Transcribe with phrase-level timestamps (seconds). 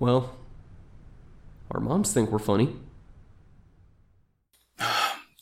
[0.00, 0.34] Well,
[1.70, 2.76] our moms think we're funny.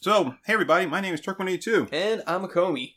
[0.01, 2.95] So, hey everybody, my name is Turk182, And I'm a Comey.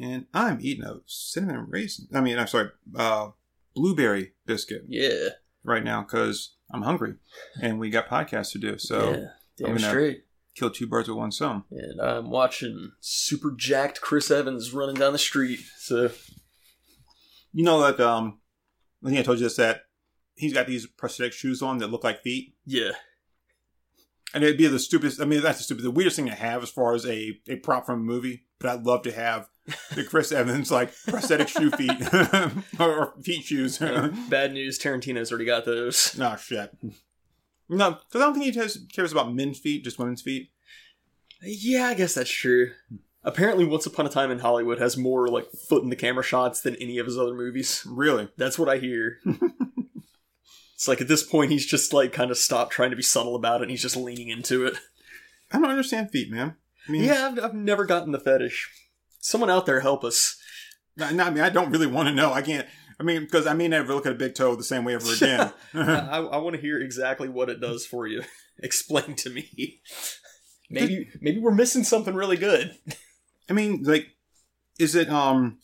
[0.00, 2.06] and I'm eating a cinnamon raisin.
[2.14, 3.30] I mean, I'm sorry, uh,
[3.74, 5.30] blueberry biscuit Yeah.
[5.64, 7.14] right now because I'm hungry,
[7.60, 8.78] and we got podcasts to do.
[8.78, 9.16] So, yeah.
[9.58, 10.24] Damn I'm gonna- straight.
[10.54, 11.64] kill two birds with one stone.
[11.72, 15.58] And I'm watching super jacked Chris Evans running down the street.
[15.80, 16.12] So
[17.52, 18.38] You know that um,
[19.04, 19.83] I think I told you this that
[20.36, 22.92] he's got these prosthetic shoes on that look like feet, yeah.
[24.32, 25.20] and it'd be the stupidest.
[25.20, 27.56] I mean, that's the stupid, the weirdest thing to have as far as a a
[27.56, 28.44] prop from a movie.
[28.58, 29.48] But I'd love to have
[29.94, 31.90] the Chris Evans like prosthetic shoe feet
[32.80, 33.78] or, feet shoes.
[33.78, 36.16] Bad news, Tarantino's already got those.
[36.18, 36.76] No shit.
[37.68, 40.50] No, because I don't think he has, cares about men's feet, just women's feet.
[41.42, 42.72] Yeah, I guess that's true.
[43.22, 46.60] Apparently, Once Upon a Time in Hollywood has more like foot in the camera shots
[46.60, 47.82] than any of his other movies.
[47.88, 48.28] Really?
[48.36, 49.18] That's what I hear.
[50.74, 53.36] It's like at this point he's just like kind of stopped trying to be subtle
[53.36, 54.74] about it and he's just leaning into it.
[55.52, 56.56] I don't understand feet, man.
[56.88, 58.70] I mean, Yeah, I've, I've never gotten the fetish.
[59.20, 60.36] Someone out there help us.
[60.96, 62.32] no, no, I mean, I don't really want to know.
[62.32, 62.66] I can't.
[63.00, 65.12] I mean, because I may never look at a big toe the same way ever
[65.14, 65.52] again.
[65.74, 68.22] I, I want to hear exactly what it does for you.
[68.62, 69.80] Explain to me.
[70.70, 72.76] Maybe maybe we're missing something really good.
[73.48, 74.06] I mean, like,
[74.78, 75.58] is it um?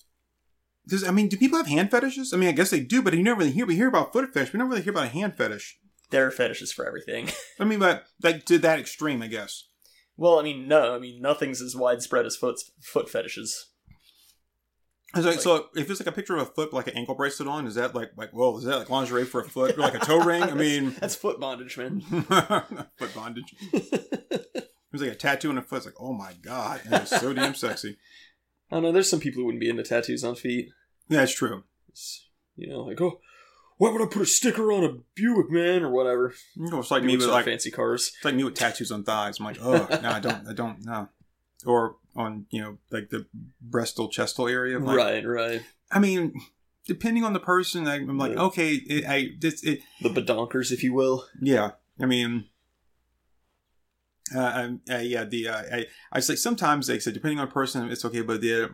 [0.90, 2.34] Does I mean, do people have hand fetishes?
[2.34, 3.64] I mean, I guess they do, but you never really hear.
[3.64, 4.52] We hear about foot fetish.
[4.52, 5.78] We never really hear about a hand fetish.
[6.10, 7.28] There are fetishes for everything.
[7.60, 9.68] I mean, but like to that extreme, I guess.
[10.16, 13.68] Well, I mean, no, I mean nothing's as widespread as foot foot fetishes.
[15.14, 17.48] It's like, so if it's like a picture of a foot, like an ankle bracelet
[17.48, 18.58] on, is that like like whoa?
[18.58, 20.42] Is that like lingerie for a foot, or like a toe ring?
[20.42, 22.00] I mean, That's foot bondage, man.
[22.98, 23.54] foot bondage.
[23.72, 25.76] It was like a tattoo on a foot.
[25.76, 27.96] It's like, oh my god, that is so damn sexy.
[28.70, 28.92] I don't know.
[28.92, 30.70] There's some people who wouldn't be into tattoos on feet.
[31.10, 31.64] That's true.
[31.88, 33.20] It's, you know, like oh,
[33.76, 36.34] why would I put a sticker on a Buick, man, or whatever?
[36.54, 38.12] You know, it's like me with like fancy cars.
[38.16, 39.38] it's like me with tattoos on thighs.
[39.38, 41.08] I'm like, oh no, I don't, I don't, no.
[41.66, 43.26] Or on you know like the
[43.68, 44.78] breastal chestal area.
[44.78, 45.62] Like, right, right.
[45.90, 46.32] I mean,
[46.86, 48.42] depending on the person, I, I'm like, Yeah.
[48.44, 51.26] okay, it, I this it, The bedonkers, if you will.
[51.40, 51.72] yeah.
[52.00, 52.46] I mean.
[54.34, 57.46] Uh, um, uh, yeah, the uh, I I was like sometimes they said depending on
[57.48, 58.70] the person it's okay, but the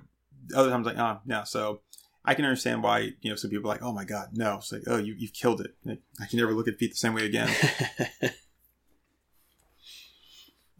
[0.54, 1.80] other times like oh yeah, so
[2.26, 4.72] I can understand why you know some people are like oh my god no it's
[4.72, 7.14] like oh you you've killed it Like, I can never look at feet the same
[7.14, 7.48] way again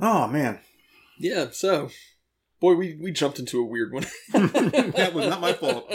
[0.01, 0.61] oh man
[1.19, 1.47] yeah.
[1.51, 1.89] So,
[2.61, 4.05] boy, we we jumped into a weird one.
[4.33, 5.91] that was not my fault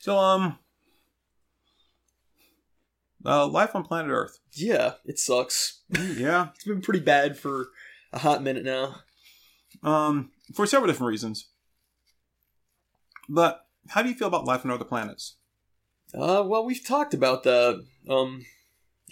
[0.00, 0.58] so um
[3.24, 5.82] uh, life on planet Earth yeah, it sucks.
[5.90, 7.68] yeah It's been pretty bad for
[8.12, 8.96] a hot minute now.
[9.82, 11.48] um for several different reasons
[13.28, 15.36] but how do you feel about life on other planets
[16.14, 17.84] Uh, well, we've talked about that.
[18.08, 18.44] Um,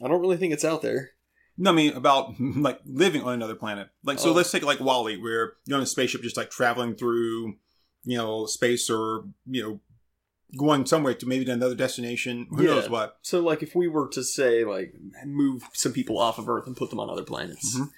[0.03, 1.11] I don't really think it's out there.
[1.59, 3.89] No, I mean about like living on another planet.
[4.05, 4.33] Like, so Oh.
[4.33, 7.57] let's take like WALL-E, where you're on a spaceship, just like traveling through,
[8.05, 9.81] you know, space or you know,
[10.57, 12.47] going somewhere to maybe to another destination.
[12.51, 12.71] Who Yeah.
[12.75, 13.19] knows what?
[13.23, 14.95] So, like, if we were to say, like,
[15.27, 17.91] move some people off of Earth and put them on other planets, Mhm.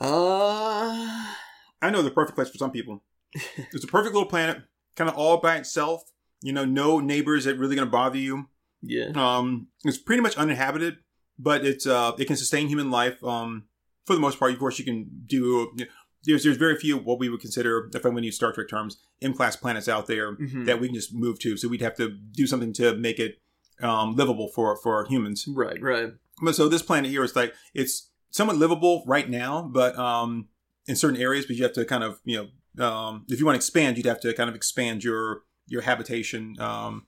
[0.00, 1.34] uh,
[1.82, 3.02] I know the perfect place for some people.
[3.72, 4.62] it's a perfect little planet,
[4.98, 6.02] kind of all by itself.
[6.42, 8.48] You know, no neighbors that really going to bother you.
[8.82, 10.98] yeah, Um, it's pretty much uninhabited,
[11.38, 13.22] but it's uh, it can sustain human life.
[13.24, 13.64] Um,
[14.06, 15.74] for the most part, of course, you can do.
[16.24, 18.68] There's there's very few what we would consider, if I'm going to use Star Trek
[18.68, 20.66] terms, M class planets out there Mhm.
[20.66, 21.56] that we can just move to.
[21.56, 23.38] So we'd have to do something to make it
[23.80, 25.44] um, livable for for humans.
[25.48, 29.96] right, right, But so this planet here is like it's somewhat livable right now, but
[29.98, 30.48] um,
[30.86, 32.46] in certain areas, but you have to kind of you know
[32.78, 36.56] um, if you want to expand, you'd have to kind of expand your your habitation
[36.60, 37.06] um,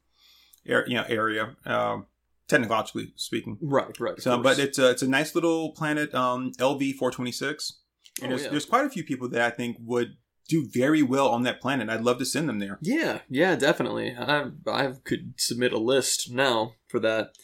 [0.67, 1.57] air, you know area.
[1.65, 2.07] Um,
[2.49, 3.57] technologically speaking.
[3.63, 4.21] right, right.
[4.21, 7.81] So, but it's a, it's a nice little planet, um, LV four twenty six,
[8.21, 8.51] and Oh, there's, yeah.
[8.51, 10.17] there's quite a few people that I think would
[10.49, 11.89] do very well on that planet.
[11.89, 12.79] I'd love to send them there.
[12.83, 14.17] yeah, yeah, definitely.
[14.19, 17.35] I I could submit a list now for that.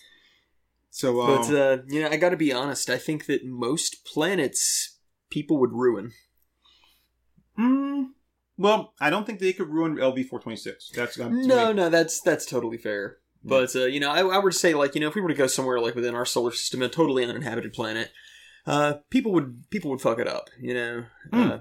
[0.90, 2.90] So, um, But uh, you know, I got to be honest.
[2.90, 4.98] I think that most planets
[5.30, 6.10] people would ruin.
[7.58, 8.06] Mm,
[8.58, 10.90] well, I don't think they could ruin LV four twenty six.
[10.94, 13.18] That's um, No, no, that's that's totally fair.
[13.44, 15.34] But uh, you know, I, I would say like you know, if we were to
[15.34, 18.10] go somewhere like within our solar system, a totally uninhabited planet,
[18.66, 20.50] uh, people would people would fuck it up.
[20.60, 21.50] You know, Hmm.
[21.50, 21.58] uh,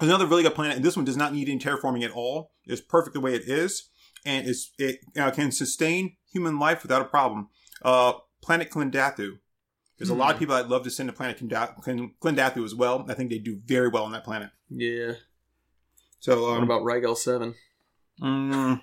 [0.00, 2.52] another really good planet, and this one does not need any terraforming at all.
[2.64, 3.88] It's perfect the way it is,
[4.24, 7.48] and it's, it uh, can sustain human life without a problem.
[7.82, 9.38] Uh, planet Klendathu.
[9.98, 10.40] There's a lot of Hmm.
[10.40, 11.80] people that love to send to planet Klendathu
[12.20, 13.06] Klen- as well.
[13.08, 14.50] I think they do very well on that planet.
[14.68, 15.12] yeah.
[16.20, 17.54] So, um, what about Rigel Seven?
[18.20, 18.80] mm,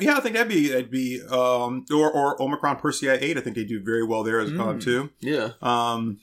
[0.00, 3.36] Yeah, I think that'd be that'd be um or or Omicron Persei eight.
[3.38, 4.82] I think they do very well there as uh, Mm.
[4.82, 5.10] too.
[5.20, 5.50] Yeah.
[5.62, 6.20] Um.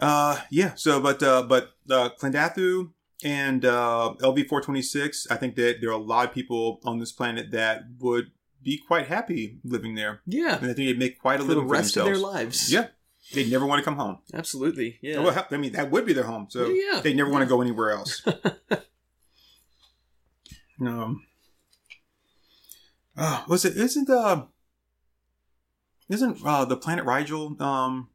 [0.00, 0.40] Uh.
[0.50, 0.74] Yeah.
[0.74, 2.92] So, but uh, but uh, Klendathu
[3.22, 5.26] and uh, LV four twenty six.
[5.30, 8.30] I think that there are a lot of people on this planet that would
[8.62, 10.56] be quite happy living there, Yeah.
[10.56, 12.70] and I think they'd make quite a For the living for rest of their lives.
[12.72, 12.88] Yeah,
[13.32, 14.18] they'd never want to come home.
[14.34, 14.98] Absolutely.
[15.02, 15.20] Yeah.
[15.20, 17.00] Well, I mean, that would be their home, so Yeah, yeah.
[17.00, 18.22] they'd never want to go anywhere else.
[20.80, 21.22] um,
[23.16, 23.76] uh, was it?
[23.76, 24.46] Isn't uh,
[26.08, 28.08] isn't uh, the planet Rigel um,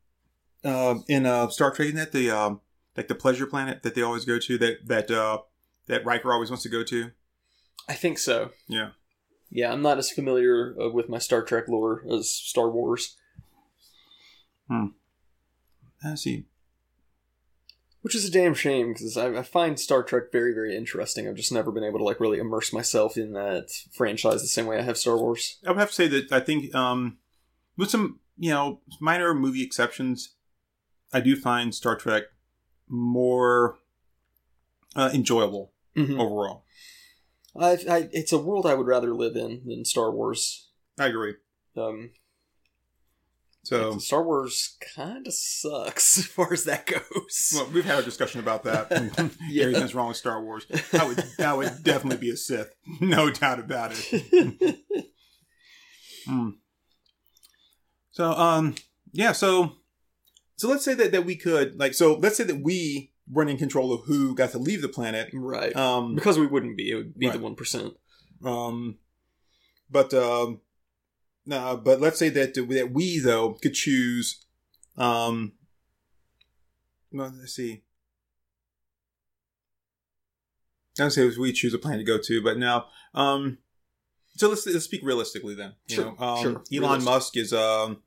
[0.64, 1.88] uh, in uh, Star Trek?
[1.88, 2.62] Isn't that the um,
[2.98, 4.58] like the pleasure planet that they always go to?
[4.58, 5.40] That that uh,
[5.88, 7.12] that Riker always wants to go to.
[7.88, 8.52] I think so.
[8.68, 8.92] Yeah.
[9.50, 13.16] Yeah, I'm not as familiar uh, with my Star Trek lore as Star Wars,
[16.04, 16.46] Let's see.
[18.02, 21.28] which is a damn shame because I, I find Star Trek very, very interesting.
[21.28, 24.66] I've just never been able to like really immerse myself in that franchise the same
[24.68, 25.58] way I have Star Wars.
[25.66, 27.18] I would have to say that I think, um,
[27.78, 30.36] with some you know minor movie exceptions,
[31.14, 32.24] I do find Star Trek
[32.88, 33.80] more
[34.96, 36.20] uh, enjoyable Mhm.
[36.20, 36.66] overall.
[37.58, 40.70] I, I, it's a world I would rather live in than Star Wars.
[41.00, 41.36] I agree.
[41.78, 42.12] Um,
[43.64, 47.54] So, Star Wars kind of sucks as far as that goes.
[47.56, 48.88] well, we've had a discussion about that.
[49.50, 49.64] Yeah.
[49.64, 50.66] Everything's wrong with Star Wars.
[50.94, 54.80] I would, I would definitely be a Sith, no doubt about it.
[56.28, 56.50] Hmm.
[58.12, 58.76] So, um,
[59.12, 59.32] yeah.
[59.32, 59.74] So,
[60.58, 63.92] so let's say that that we could like, so let's say that we weren't control
[63.94, 65.30] of who got to leave the planet.
[65.34, 65.76] right.
[65.76, 66.92] Um, because we wouldn't be.
[66.92, 67.96] It would be the 1%.
[68.44, 68.98] Um,
[69.90, 70.62] but um,
[71.46, 74.46] no, but let's say that that we though could choose.
[74.98, 75.54] Um,
[77.12, 77.84] well, let's see.
[80.98, 83.58] I don't say we choose a planet to go to, but now, um,
[84.36, 85.74] so let's let's speak realistically then.
[85.88, 86.52] You Sure, know, um, sure.
[86.52, 86.64] Elon
[87.02, 87.06] Realistic.
[87.06, 88.02] Musk is um,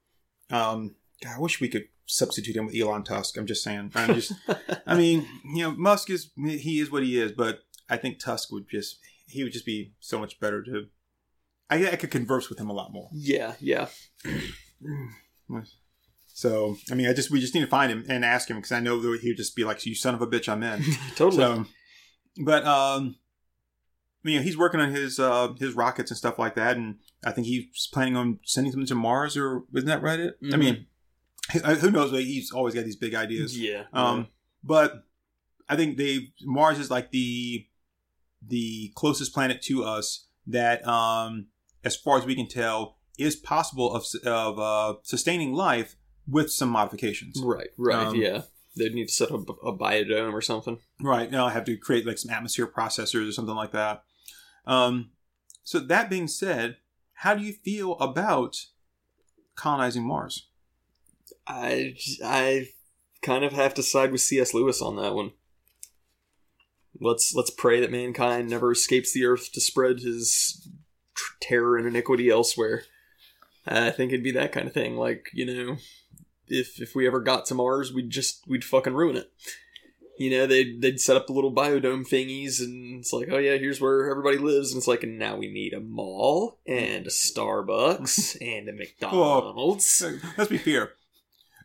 [0.50, 0.94] um.
[1.22, 3.36] God, I wish we could substitute him with Elon Tusk.
[3.36, 3.92] I'm just saying.
[3.94, 4.32] I'm just.
[4.86, 8.50] I mean, you know, Musk is he is what he is, but I think Tusk
[8.50, 10.86] would just he would just be so much better to.
[11.70, 13.10] I, I could converse with him a lot more.
[13.12, 13.88] yeah, yeah.
[16.26, 18.70] So I mean, I just we just need to find him and ask him because
[18.72, 20.84] I know that he would just be like, "You son of a bitch, I'm in."
[21.16, 21.42] totally.
[21.42, 21.64] so,
[22.44, 23.16] but um,
[24.22, 27.32] you know, he's working on his uh his rockets and stuff like that, and I
[27.32, 30.20] think he's planning on sending them to Mars, or isn't that right?
[30.20, 30.34] It.
[30.42, 30.58] I Mhm.
[30.60, 30.86] mean,
[31.52, 32.12] who knows?
[32.12, 33.58] He's always got these big ideas.
[33.58, 33.84] yeah.
[33.92, 34.28] Um,
[34.62, 35.04] but
[35.68, 37.66] I think they Mars is like the
[38.46, 41.46] the closest planet to us that, um,
[41.84, 45.96] as far as we can tell, is possible of of uh, sustaining life
[46.26, 47.40] with some modifications.
[47.42, 48.42] right, right, um, yeah.
[48.76, 50.78] They'd need to set up a biodome or something.
[51.00, 51.30] Right.
[51.30, 54.04] Now I have to create like some atmosphere processors or something like that.
[54.66, 55.10] Um,
[55.64, 56.76] so that being said,
[57.14, 58.56] how do you feel about
[59.56, 60.47] colonizing Mars?
[61.48, 62.68] I, I
[63.22, 64.54] kind of have to side with C.S.
[64.54, 65.32] Lewis on that one.
[67.00, 70.68] Let's let's pray that mankind never escapes the earth to spread his
[71.40, 72.82] terror and iniquity elsewhere.
[73.66, 74.96] I think it'd be that kind of thing.
[74.96, 75.76] Like you know,
[76.48, 79.30] if if we ever got to Mars, we'd just we'd fucking ruin it.
[80.18, 83.56] You know, they'd they'd set up the little biodome thingies, and it's like, oh yeah,
[83.56, 87.10] here's where everybody lives, and it's like, and now we need a mall and a
[87.10, 90.04] Starbucks and a oh, McDonald's.
[90.36, 90.94] Let's be fair.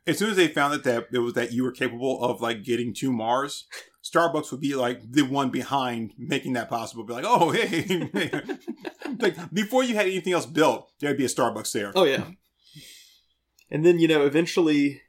[0.05, 2.63] As soon as they found that, that it was that you were capable of like
[2.63, 3.65] getting to Mars,
[4.03, 7.03] Starbucks would be like the one behind making that possible.
[7.03, 8.09] Be like, oh hey,
[9.19, 11.93] like before you had anything else built, there'd be a Starbucks there.
[11.95, 12.25] Oh yeah.
[13.71, 15.01] And then you know, eventually,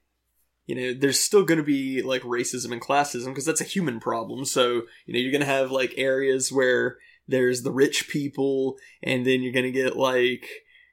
[0.66, 3.98] you know, there's still going to be like racism and classism because that's a human
[3.98, 4.44] problem.
[4.44, 9.26] So you know, you're going to have like areas where there's the rich people, and
[9.26, 10.46] then you're going to get like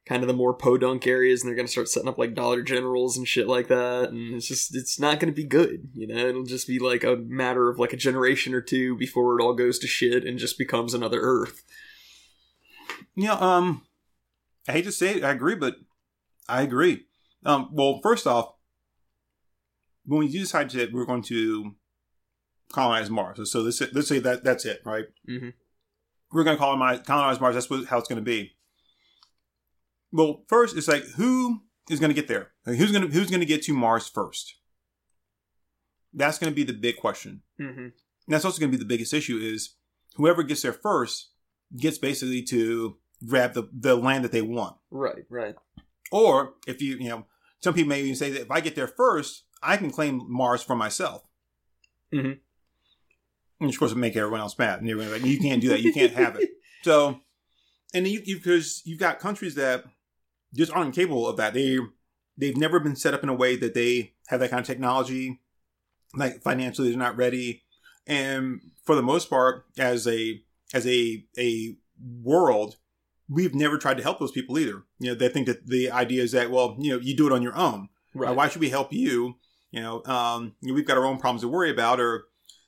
[0.05, 2.61] kind of the more podunk areas, and they're going to start setting up like Dollar
[2.61, 4.09] Generals and shit like that.
[4.09, 5.89] And it's just it's not going to be good.
[5.93, 9.39] You know, it'll just be like a matter of like a generation or two before
[9.39, 11.63] it all goes to shit and just becomes another Earth.
[13.15, 13.83] You know, um,
[14.67, 15.75] I hate to say it, I agree, but
[16.47, 17.05] I agree.
[17.45, 18.53] Um, well, first off,
[20.05, 21.75] when we do decide that we're going to
[22.71, 25.05] colonize Mars, so, so let's say, let's say that that's it, right?
[25.27, 25.49] mm-hmm.
[26.31, 27.55] We're going to colonize, colonize Mars.
[27.55, 28.53] That's what, how it's going to be.
[30.11, 32.51] Well, first, it's like who is going to get there?
[32.65, 34.55] Like, who's going to who's going to get to Mars first?
[36.13, 37.41] That's going to be the big question.
[37.59, 37.79] Mm-hmm.
[37.79, 37.93] And
[38.27, 39.75] that's also going to be the biggest issue is
[40.15, 41.29] whoever gets there first
[41.77, 44.75] gets basically to grab the, the land that they want.
[44.89, 45.23] Right.
[45.29, 45.55] Right.
[46.11, 47.25] Or if you, you know,
[47.61, 50.61] some people may even say that if I get there first, I can claim Mars
[50.61, 51.23] for myself.
[52.13, 52.33] Mm-hmm.
[53.61, 54.81] And of course, it make everyone else mad.
[54.81, 55.81] And everyone's like, you can't do that.
[55.81, 56.49] You can't have it.
[56.83, 57.19] So,
[57.93, 59.83] and you because you've got countries that
[60.53, 61.53] just aren't capable of that.
[61.53, 61.77] They
[62.37, 65.39] they've never been set up in a way that they have that kind of technology.
[66.15, 67.63] Like financially, they're not ready,
[68.05, 70.41] and for the most part, as a
[70.73, 71.77] as a a
[72.21, 72.75] world,
[73.29, 74.83] we've never tried to help those people either.
[74.99, 77.33] You know, they think that the idea is that well, you know, you do it
[77.33, 77.87] on your own.
[78.13, 78.35] Right.
[78.35, 79.35] Why should we help you?
[79.71, 82.25] You know, um, you know, we've got our own problems to worry about, or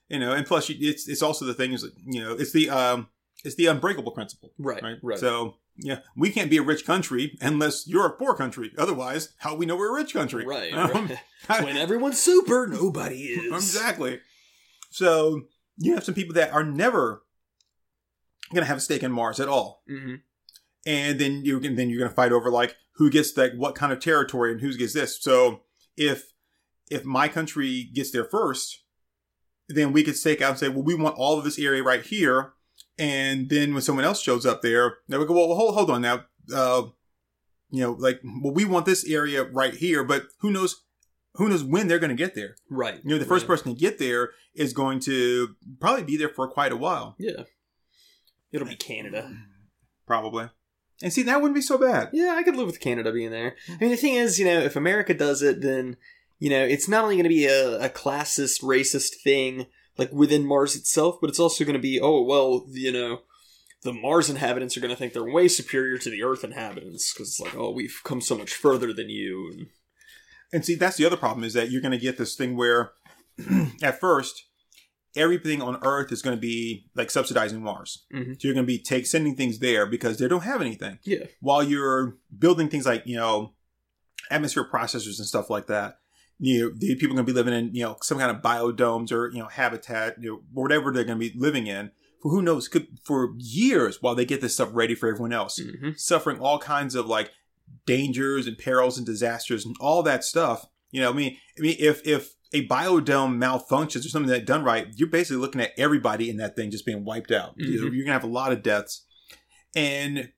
[0.07, 3.09] you know, and plus, it's it's also the thing is, you know, it's the um,
[3.43, 4.81] it's the unbreakable principle, Right.
[4.81, 4.97] right?
[5.03, 5.19] Right.
[5.19, 8.71] So yeah, we can't be a rich country unless you're a poor country.
[8.77, 10.45] Otherwise, how we know we're a rich country?
[10.45, 10.73] right.
[11.45, 11.63] Um, right.
[11.65, 13.51] when everyone's super, nobody is.
[13.53, 14.21] exactly.
[14.91, 15.41] So
[15.77, 17.23] you have some people that are never
[18.53, 20.15] going to have a stake in Mars at all, hmm
[20.85, 23.73] and then you can then you're going to fight over like who gets like what
[23.75, 25.21] kind of territory and who gets this.
[25.21, 25.61] So
[25.97, 26.33] if
[26.91, 28.83] if my country gets there first,
[29.69, 32.03] then we could stake out and say, well, we want all of this area right
[32.03, 32.53] here,
[32.97, 36.01] and then when someone else shows up there, now we go, well, hold hold on
[36.01, 36.25] now.
[36.53, 36.83] Uh,
[37.69, 40.83] you know, like, well, we want this area right here, but who knows,
[41.35, 42.55] who knows when they're going to get there?
[42.69, 42.99] Right.
[43.03, 46.47] You know, the first person to get there is going to probably be there for
[46.47, 47.15] quite a while.
[47.17, 47.43] Yeah.
[48.51, 49.35] It'll be Canada.
[50.05, 50.49] Probably.
[51.01, 52.09] And see, that wouldn't be so bad.
[52.13, 53.55] Yeah, I could live with Canada being there.
[53.67, 55.97] I mean, the thing is, you know, if America does it, then,
[56.37, 59.65] you know, it's not only going to be a, a classist, racist thing,
[59.97, 63.21] like within Mars itself, but it's also going to be, oh, well, you know,
[63.83, 67.29] the Mars inhabitants are going to think they're way superior to the Earth inhabitants because
[67.29, 69.51] it's like, oh, we've come so much further than you.
[69.53, 69.67] And,
[70.53, 72.93] And see, that's the other problem is that you're going to get this thing where,
[73.83, 74.45] at first,
[75.15, 78.05] everything on Earth is going to be like subsidizing Mars.
[78.13, 78.39] Mhm.
[78.41, 80.99] So you're going to be take sending things there because they don't have anything.
[81.03, 81.25] yeah.
[81.39, 83.53] While you're building things like you know,
[84.31, 85.97] atmosphere processors and stuff like that.
[86.45, 88.41] You know, the people are going to be living in you know some kind of
[88.41, 92.31] biodomes or you know habitat, you know, whatever they're going to be living in for
[92.31, 95.91] who knows could for years while they get this stuff ready for everyone else hmm
[95.95, 97.31] suffering all kinds of like
[97.85, 100.65] dangers and perils and disasters and all that stuff.
[100.91, 104.63] You know, I mean, I mean, if if a biodome malfunctions or something that done
[104.63, 107.53] right, you're basically looking at everybody in that thing just being wiped out.
[107.57, 107.95] You know, Mhm.
[107.95, 109.05] You're gonna have a lot of deaths,
[109.75, 110.31] and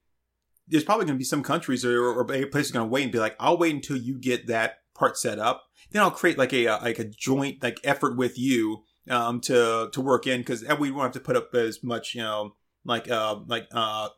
[0.68, 3.20] there's probably gonna be some countries or, or a place is gonna wait and be
[3.20, 6.68] like, I'll wait until you get that part set up, then I'll create like a
[6.68, 10.92] uh, like a joint like effort with you um to to work in because we
[10.92, 14.10] won't have to put up as much you know like uh like uh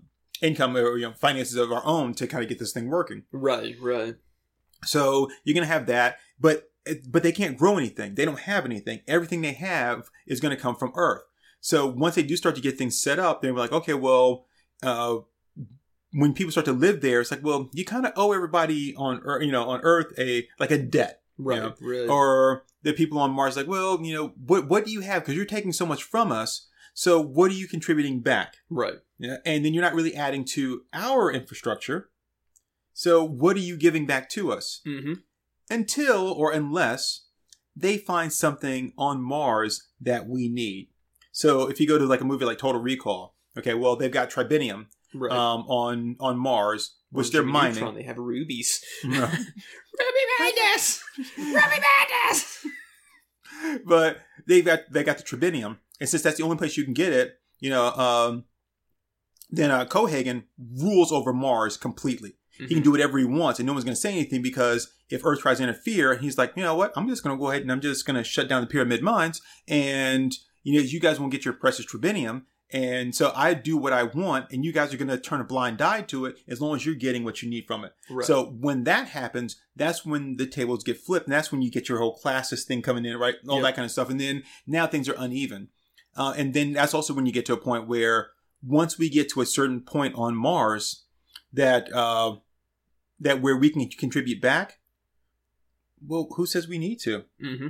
[0.42, 3.24] income or you know finances of our own to kind of get this thing working.
[3.32, 4.16] Right, right.
[4.86, 6.70] So you're gonna have that, but
[7.08, 8.16] but they can't grow anything.
[8.16, 9.02] They don't have anything.
[9.08, 11.24] Everything they have is gonna come from Earth.
[11.60, 14.46] So once they do start to get things set up, they're like, okay, well,
[14.84, 15.18] uh,
[16.14, 19.22] when people start to live there, it's like, well, you kind of owe everybody on
[19.24, 21.22] Earth, you know, on Earth a like a debt.
[21.38, 21.72] Right, Yeah.
[21.82, 22.10] right.
[22.10, 25.22] Or the people on Mars, like, well, you know, what what do you have?
[25.24, 26.68] Because you're taking so much from us.
[26.94, 28.56] So what are you contributing back?
[28.70, 28.96] right.
[29.20, 32.10] Yeah, and then you're not really adding to our infrastructure.
[32.94, 34.82] So what are you giving back to us?
[34.86, 35.14] hmm
[35.70, 37.26] Until or unless
[37.76, 40.90] they find something on Mars that we need.
[41.32, 44.30] So if you go to like a movie like Total Recall, okay, well they've got
[44.32, 45.32] tribinium Right.
[45.32, 47.76] um, on on Mars, which they're mining.
[47.76, 48.84] Neutron, they have rubies.
[49.04, 49.18] Ruby
[50.40, 51.04] Madness!
[51.38, 52.66] Ruby Madness!
[53.86, 56.94] but they've got they got the tribinium, and since that's the only place you can
[56.94, 58.46] get it, you know, um,
[59.50, 60.44] then uh, Cohaagen
[60.80, 62.34] rules over Mars completely.
[62.60, 65.24] He can do whatever he wants, and no one's going to say anything because if
[65.24, 66.92] Earth tries to interfere, he's like, you know what?
[66.96, 69.04] I'm just going to go ahead and I'm just going to shut down the pyramid
[69.04, 70.34] mines, and
[70.64, 72.44] you know, you guys won't get your precious tribinium.
[72.70, 75.46] And so I do what I want, and you guys are going to turn a
[75.46, 77.94] blind eye to it as long as you're getting what you need from it.
[78.10, 78.26] Right.
[78.26, 81.88] So when that happens, that's when the tables get flipped, and that's when you get
[81.88, 83.36] your whole classes thing coming in, right?
[83.48, 83.64] All Yep.
[83.64, 85.70] that kind of stuff, and then now things are uneven,
[86.18, 88.32] uh, and then that's also when you get to a point where
[88.62, 91.06] once we get to a certain point on Mars,
[91.54, 92.36] that uh,
[93.20, 94.80] that where we can contribute back.
[96.06, 97.24] Well, who says we need to?
[97.40, 97.68] hmm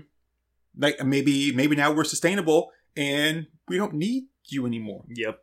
[0.76, 5.04] Like maybe maybe now we're sustainable and we don't need you anymore.
[5.10, 5.40] Yep.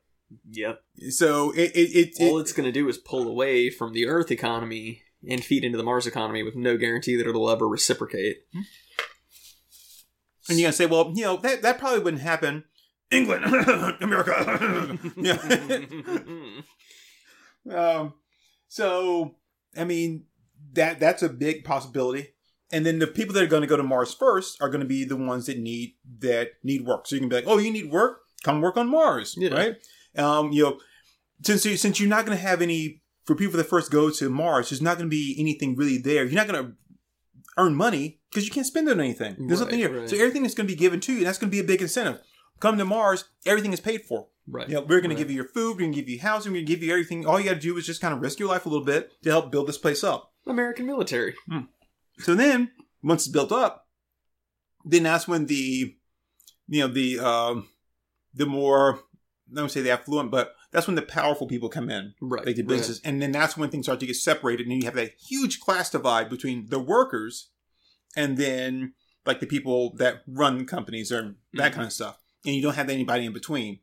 [0.50, 0.82] Yep.
[1.10, 4.06] So it it, it, All it it's going to do is pull away from the
[4.06, 8.38] Earth economy and feed into the Mars economy with no guarantee that it'll ever reciprocate.
[10.48, 12.64] and you're gonna say, well, you know that that probably wouldn't happen.
[13.10, 13.44] England,
[14.00, 14.98] America.
[15.16, 15.78] yeah.
[17.70, 18.12] Um,
[18.68, 19.36] so,
[19.74, 20.24] I mean,
[20.74, 22.34] that that's a big possibility.
[22.70, 24.86] And then the people that are going to go to Mars first are going to
[24.86, 27.06] be the ones that need that need work.
[27.06, 29.50] So you can be like, oh, you need work, come work on Mars, Yeah.
[29.52, 29.74] right?
[30.16, 30.78] Um, you know,
[31.42, 34.30] since you, since you're not going to have any for people that first go to
[34.30, 36.24] Mars, there's not going to be anything really there.
[36.24, 36.72] You're not going to
[37.58, 39.48] earn money because you can't spend it on anything.
[39.48, 40.00] There's nothing here.
[40.00, 40.08] right.
[40.08, 41.24] So everything is going to be given to you.
[41.24, 42.20] That's going to be a big incentive.
[42.60, 44.28] Come to Mars, everything is paid for.
[44.46, 44.68] Right.
[44.68, 46.52] You know, we're going to give you your food, we're going to give you housing,
[46.52, 47.26] we're going to give you everything.
[47.26, 49.10] All you got to do is just kind of risk your life a little bit
[49.22, 50.32] to help build this place up.
[50.46, 51.34] American military.
[52.18, 52.70] So then,
[53.02, 53.88] once it's built up,
[54.84, 55.96] then that's when the,
[56.68, 57.68] you know, the um,
[58.34, 59.00] the more
[59.50, 62.46] I don't say the affluent, but that's when the powerful people come in, Right.
[62.46, 64.94] like the businesses, and then that's when things start to get separated, and you have
[64.94, 67.50] that huge class divide between the workers,
[68.16, 68.94] and then
[69.26, 71.74] like the people that run companies or that Mhm.
[71.74, 73.80] kind of stuff, and you don't have anybody in between.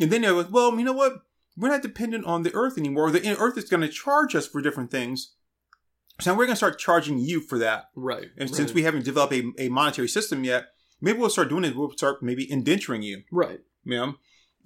[0.00, 1.22] And then they're like, well, you know what?
[1.56, 3.10] We're not dependent on the Earth anymore.
[3.10, 5.32] The Earth is going to charge us for different things.
[6.20, 7.86] So we're going to start charging you for that.
[7.96, 8.28] Right.
[8.38, 8.54] And right.
[8.54, 10.66] since we haven't developed a, a monetary system yet,
[11.00, 11.76] maybe we'll start doing it.
[11.76, 13.22] We'll start maybe indenturing you.
[13.30, 13.60] Right.
[13.84, 14.14] Know,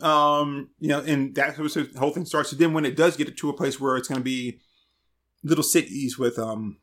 [0.00, 2.50] um, you know, and that's how the whole thing starts.
[2.50, 4.60] So then, when it does get to a place where it's going to be
[5.42, 6.78] little cities with, um,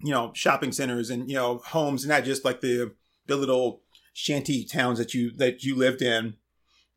[0.00, 2.94] you know, shopping centers and you know homes, and not just like the
[3.26, 3.82] the little
[4.12, 6.34] shanty towns that you that you lived in,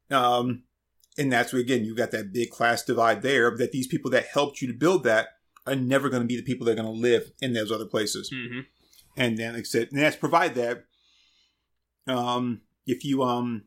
[0.10, 0.64] um,
[1.18, 3.56] and that's where again you got that big class divide there.
[3.56, 5.28] That these people that helped you to build that
[5.68, 7.86] are never going to be the people that are going to live in those other
[7.86, 8.60] places Mm-hmm.
[9.16, 10.86] and then like I said, and that's provide that
[12.08, 13.64] um if you um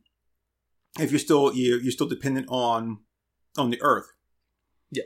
[0.99, 2.99] if you're still you're, you're still dependent on
[3.57, 4.13] on the earth
[4.91, 5.05] Yeah.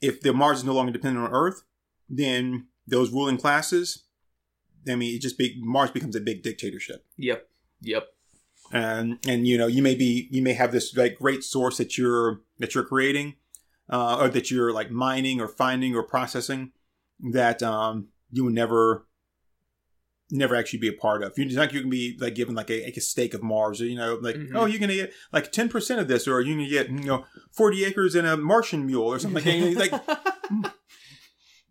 [0.00, 1.62] if the mars is no longer dependent on earth
[2.08, 4.04] then those ruling classes
[4.88, 7.48] i mean it just be mars becomes a big dictatorship Yep.
[7.82, 8.04] Yep.
[8.72, 11.98] and and you know you may be you may have this like great source that
[11.98, 13.34] you're that you're creating
[13.90, 16.72] uh, or that you're like mining or finding or processing
[17.32, 19.06] that um you would never
[20.30, 21.32] never actually be a part of.
[21.36, 23.86] You're like you can be like given like a, like a stake of Mars, or
[23.86, 24.50] you know, like Mhm.
[24.54, 27.24] oh you're gonna get like ten percent of this, or you're gonna get you know
[27.52, 30.24] forty acres and a Martian mule or something like that.
[30.50, 30.70] You know,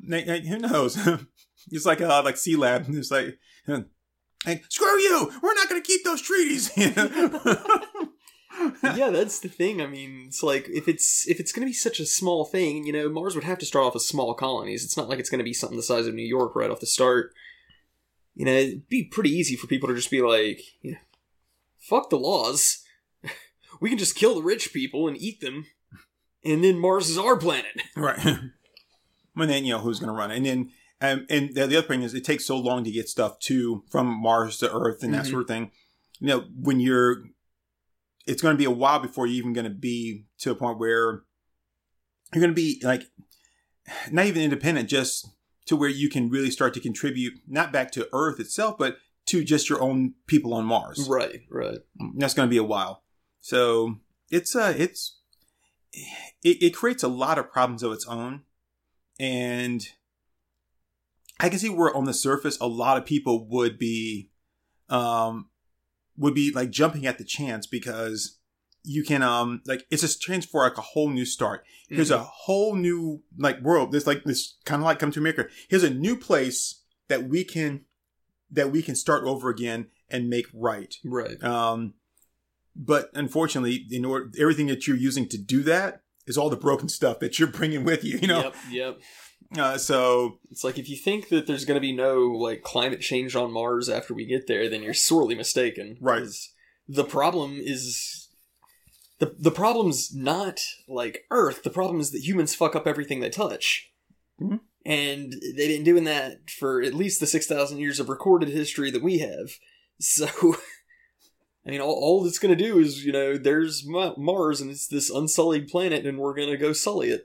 [0.07, 0.97] like like, who knows?
[1.71, 2.93] it's like uh like Sealab.
[2.95, 3.37] It's like.
[4.45, 5.31] Like, screw you!
[5.41, 6.71] We're not going to keep those treaties.
[6.77, 6.89] yeah,
[9.09, 9.81] that's the thing.
[9.81, 12.85] I mean, it's like if it's if it's going to be such a small thing,
[12.85, 14.85] you know, Mars would have to start off as small colonies.
[14.85, 16.79] It's not like it's going to be something the size of New York right off
[16.79, 17.33] the start.
[18.37, 20.97] You know, it'd be pretty easy for people to just be like, you know,
[21.79, 22.83] fuck the laws.
[23.81, 25.65] We can just kill the rich people and eat them,
[26.43, 27.81] and then Mars is our planet.
[27.95, 28.17] Right.
[28.25, 30.71] and then you know who's going to run it, and then
[31.01, 33.83] um, and the, the other thing is it takes so long to get stuff to
[33.91, 35.29] from Mars to Earth and that Mhm.
[35.29, 35.71] sort of thing.
[36.19, 37.23] You know, when you're,
[38.25, 40.79] it's going to be a while before you're even going to be to a point
[40.79, 41.23] where
[42.33, 43.03] you're going to be like
[44.11, 45.27] not even independent, just
[45.67, 49.43] to where you can really start to contribute not back to Earth itself, but to
[49.43, 51.07] just your own people on Mars.
[51.09, 51.79] Right, right.
[52.15, 53.03] That's going to be a while.
[53.41, 53.97] So
[54.29, 55.19] it's uh it's
[56.43, 58.41] it, it creates a lot of problems of its own,
[59.19, 59.87] and
[61.39, 64.31] I can see where on the surface a lot of people would be
[64.89, 65.49] um
[66.17, 68.36] would be like jumping at the chance because
[68.87, 71.63] you can um like it's a chance for like a whole new start.
[71.89, 73.91] Here's a whole new like world.
[73.91, 75.47] There's like this kind of like come to America.
[75.69, 77.81] Here's a new place that we can
[78.49, 80.95] that we can start over again and make right.
[81.03, 81.41] right.
[81.43, 81.95] Um,
[82.75, 86.87] but unfortunately, in order, everything that you're using to do that is all the broken
[86.87, 88.19] stuff that you're bringing with you.
[88.19, 88.99] You know, Yep, yep.
[89.57, 93.01] uh, so It's like if you think that there's going to be no like climate
[93.01, 95.97] change on Mars after we get there, then you're sorely mistaken.
[95.99, 96.27] Right.
[96.87, 98.26] The problem is
[99.19, 101.63] the the problem's not like Earth.
[101.63, 103.89] The problem is that humans fuck up everything they touch.
[104.41, 104.59] Mhm.
[104.85, 109.03] And they've been doing that for at least the 6,000 years of recorded history that
[109.03, 109.49] we have.
[109.99, 110.27] So,
[111.65, 114.87] I mean, all, all it's going to do is, you know, there's Mars and it's
[114.87, 117.23] this unsullied planet and we're going to go sully it.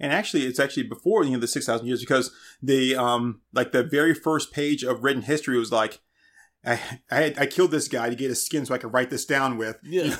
[0.00, 3.72] and actually, it's actually before you know the six thousand years because the um like
[3.72, 6.00] the very first page of written history was like.
[6.68, 9.10] I I, had, I killed this guy to get his skin so I could write
[9.10, 9.78] this down with.
[9.84, 10.14] Yeah.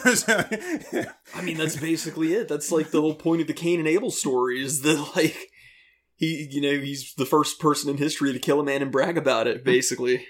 [1.34, 2.48] I mean, that's basically it.
[2.48, 5.36] That's like the whole point of the Cain and Abel story is that like
[6.16, 9.16] he, you know, he's the first person in history to kill a man and brag
[9.16, 10.26] about it, basically.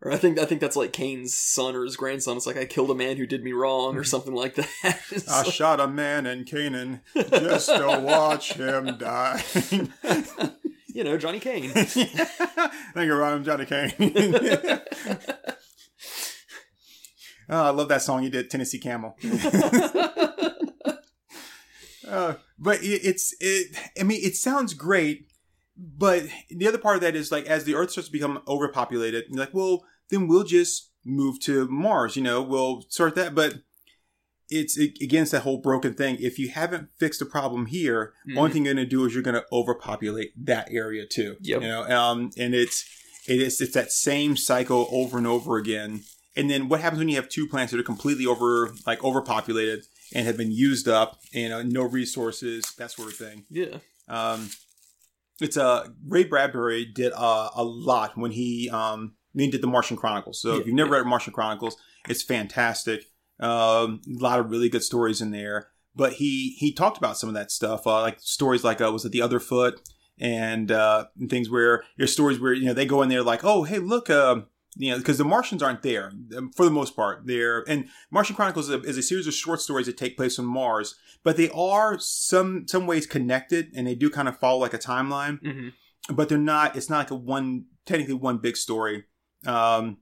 [0.00, 2.36] Or I think I think that's like Cain's son or his grandson.
[2.36, 4.04] It's like I killed a man who did me wrong or mm-hmm.
[4.04, 4.68] something like that.
[5.10, 9.42] It's I like- shot a man in Canaan just to watch him die.
[10.94, 11.70] You know, Johnny Kane.
[11.74, 11.96] Thank
[12.96, 13.92] you, Ryan Johnny Kane.
[17.50, 19.16] oh, I love that song you did, Tennessee Camel.
[22.08, 23.76] Uh, but it, it's it.
[24.00, 25.26] I mean, it sounds great,
[25.76, 29.24] but the other part of that is like as the Earth starts to become overpopulated,
[29.28, 32.14] you're like, well, then we'll just move to Mars.
[32.14, 33.34] You know, we'll sort that.
[33.34, 33.54] But
[34.50, 36.16] it's against that whole broken thing.
[36.20, 38.52] If you haven't fixed the problem here, one Mhm.
[38.52, 41.36] thing you're going to do is you're going to overpopulate that area too.
[41.40, 41.62] Yep.
[41.62, 42.84] You know, um, and it's
[43.26, 46.02] it is it's that same cycle over and over again.
[46.36, 49.84] and then what happens when you have two planets that are completely over like overpopulated
[50.14, 53.44] and have been used up, you know, no resources, that sort of thing.
[53.50, 53.78] Yeah.
[54.08, 54.50] Um,
[55.40, 59.96] it's uh Ray Bradbury did uh, a lot when he um he did the Martian
[59.96, 60.40] Chronicles.
[60.40, 61.76] So if you've never read Martian Chronicles,
[62.08, 63.04] it's fantastic.
[63.40, 65.68] Um, a lot of really good stories in there.
[65.96, 69.04] But he he talked about some of that stuff, uh, like stories like uh, was
[69.04, 69.80] it the other foot?
[70.18, 73.44] And uh, and things where there's stories where you know they go in there like
[73.44, 76.94] oh hey look um you know because the Martians aren't there um, for the most
[76.94, 77.26] part.
[77.26, 80.38] They're and Martian Chronicles is a, is a series of short stories that take place
[80.38, 80.94] on Mars
[81.24, 84.78] but they are some some ways connected and they do kind of follow like a
[84.78, 85.68] timeline hmm
[86.12, 89.04] but they're not it's not like a one technically one big story.
[89.46, 89.98] Um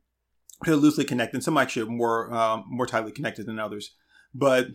[0.64, 3.94] they're loosely connected some actually are more um, more tightly connected than others
[4.34, 4.68] but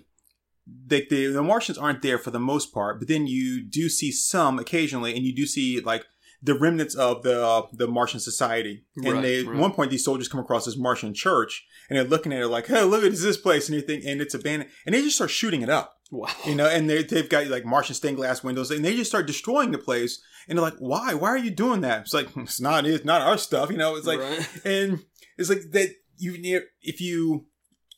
[0.66, 4.12] they, the the martians aren't there for the most part but then you do see
[4.12, 6.06] some occasionally and you do see like
[6.44, 9.56] the remnants of the the martian society and Right, they right.
[9.56, 12.48] at one point these soldiers come across this martian church and they're looking at it
[12.50, 15.32] like hey look at this place and everything and it's abandoned and they just start
[15.32, 16.30] shooting it up Wow.
[16.46, 19.28] you know, and they, they've got like Martian stained glass windows, and they just start
[19.28, 20.22] destroying the place.
[20.48, 21.14] And they're like, "Why?
[21.14, 23.98] Why are you doing that?" It's like it's not it's not our stuff, you know.
[23.98, 24.48] It's like, Right.
[24.64, 25.04] and
[25.38, 25.96] it's like that.
[26.18, 27.46] You ne- if you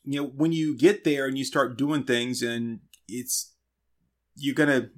[0.04, 3.54] you know when you get there and you start doing things, and it's
[4.36, 4.90] you're gonna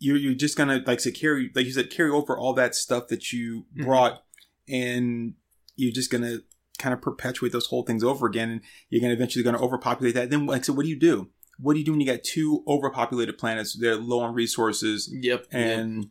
[0.00, 3.08] you're you're just gonna like say carry like you said carry over all that stuff
[3.08, 3.84] that you Mhm.
[3.84, 4.22] brought,
[4.68, 5.34] and
[5.76, 6.38] you're just gonna
[6.78, 10.30] kind of perpetuate those whole things over again, and you're gonna eventually gonna overpopulate that.
[10.30, 11.30] Then like so, what do you do?
[11.58, 13.76] What do you do when you got two overpopulated planets?
[13.76, 15.46] They're low on resources, Yep.
[15.50, 16.10] and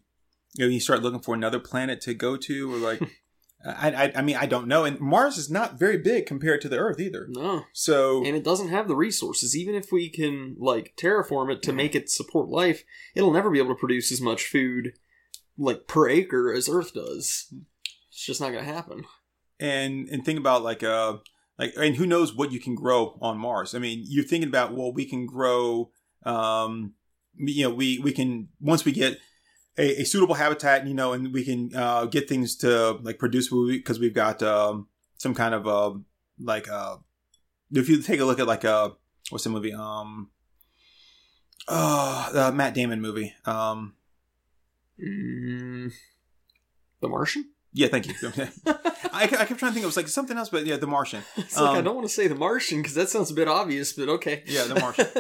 [0.56, 3.02] you know you start looking for another planet to go to, or like.
[3.66, 6.70] I, I I mean I don't know, and Mars is not very big compared to
[6.70, 7.28] the Earth either.
[7.30, 7.64] no.
[7.74, 9.58] So And it doesn't have the resources.
[9.58, 12.84] Even if we can like terraform it to make it support life,
[13.16, 14.94] it'll never be able to produce as much food
[15.58, 17.52] like per acre as Earth does.
[18.12, 19.04] It's just not gonna happen.
[19.60, 21.18] and and think about like uh
[21.58, 23.74] like and who knows what you can grow on Mars.
[23.74, 25.90] I mean, you're thinking about well, we can grow
[26.24, 26.94] um
[27.40, 29.20] you know, we we can once we get
[29.78, 33.50] a, a suitable habitat, you know, and we can uh get things to like produce
[33.50, 34.88] because we've got um
[35.18, 35.94] some kind of uh
[36.40, 36.98] like uh
[37.72, 38.90] if you take a look at like uh
[39.30, 40.30] what's the movie um
[41.68, 43.94] uh the Matt Damon movie um
[45.00, 45.94] Mm,
[47.02, 47.52] the Martian?
[47.74, 48.14] Yeah thank you
[48.66, 51.24] I, I kept trying to think it was like something else but yeah The Martian
[51.38, 53.48] It's like I Um, don't want to say the Martian because that sounds a bit
[53.48, 54.44] obvious, but okay.
[54.46, 55.08] Yeah, The Martian.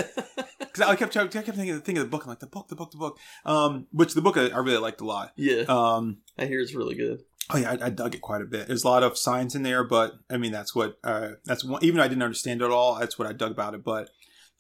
[0.59, 2.23] Because I kept I kept thinking, thinking of the book.
[2.23, 3.17] I'm like the book, the book, the book.
[3.45, 5.31] Um, which the book I, I really liked a lot.
[5.35, 7.21] yeah, Um, I hear it's really good.
[7.51, 8.67] oh yeah, I, I dug it quite a bit.
[8.67, 11.83] There's a lot of science in there, but I mean that's what uh, that's one.
[11.83, 13.83] Even though I didn't understand it all, that's what I dug about it.
[13.83, 14.09] But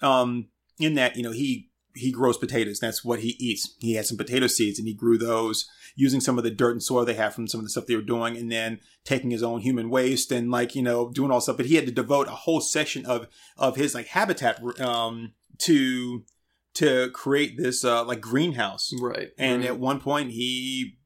[0.01, 0.47] um,
[0.79, 1.66] in that, you know, he
[1.97, 2.79] he grows potatoes.
[2.79, 3.75] That's what he eats.
[3.79, 6.83] He had some potato seeds, and he grew those using some of the dirt and
[6.83, 9.43] soil they have from some of the stuff they were doing, and then taking his
[9.43, 11.57] own human waste and like you know doing all stuff.
[11.57, 16.23] But he had to devote a whole section of of his like habitat um, to
[16.75, 18.91] to create this uh, like greenhouse.
[19.01, 19.29] Right.
[19.37, 19.69] And right.
[19.71, 20.97] at one point, he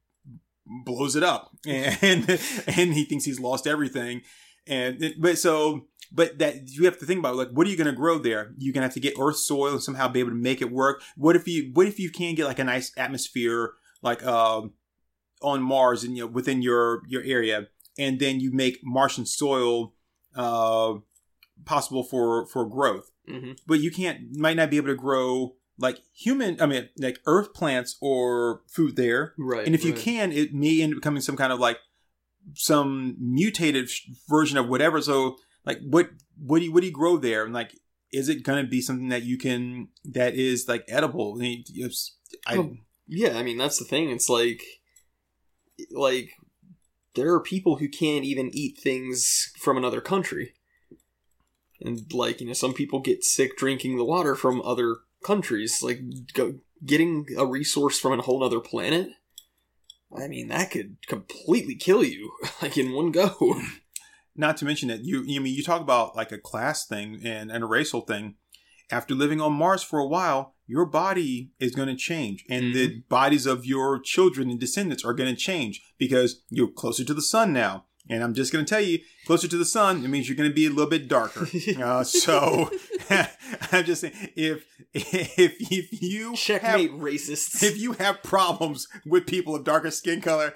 [0.84, 2.28] blows it up, and
[2.66, 4.22] and he thinks he's lost everything.
[4.66, 7.76] And it- but so but that you have to think about like what are you
[7.76, 8.52] going to grow there?
[8.58, 10.70] You're going to have to get earth soil and somehow be able to make it
[10.70, 11.02] work.
[11.16, 13.72] What if you what if you can get like a nice atmosphere
[14.02, 14.72] like um
[15.40, 19.94] on Mars and you know within your your area, and then you make Martian soil
[20.36, 20.94] uh
[21.64, 23.56] possible for for growth Mhm.
[23.66, 27.54] but you can't might not be able to grow like human i mean like earth
[27.54, 29.64] plants or food there Right.
[29.64, 31.78] and if you can it may end up becoming some kind of like
[32.54, 33.88] some mutated
[34.28, 37.54] version of whatever so like what what do you what do you grow there and
[37.54, 37.74] like
[38.12, 41.38] is it going to be something that you can that is like edible
[42.46, 44.10] I, mean, Oh, Yeah, I mean that's the thing.
[44.10, 44.62] It's like,
[45.90, 46.30] like
[47.14, 50.54] there are people who can't even eat things from another country,
[51.80, 55.82] and like you know, some people get sick drinking the water from other countries.
[55.82, 56.00] Like
[56.34, 59.08] go, getting a resource from a whole other planet.
[60.14, 63.60] I mean, that could completely kill you, like in one go.
[64.36, 67.50] not to mention that you you mean you talk about like a class thing and,
[67.50, 68.36] and a racial thing.
[68.90, 73.02] After living on mars for a while your body is going to change and the
[73.08, 77.22] bodies of your children and descendants are going to change because you're closer to the
[77.22, 77.84] sun now.
[78.08, 80.50] And i'm just going to tell you closer to the sun it means you're going
[80.50, 81.46] to be a little bit darker.
[81.78, 82.70] Uh, so
[83.72, 84.64] i'm just saying if
[84.94, 87.62] if if you have Checkmate, racists.
[87.62, 90.52] if you have problems with people of darker skin color,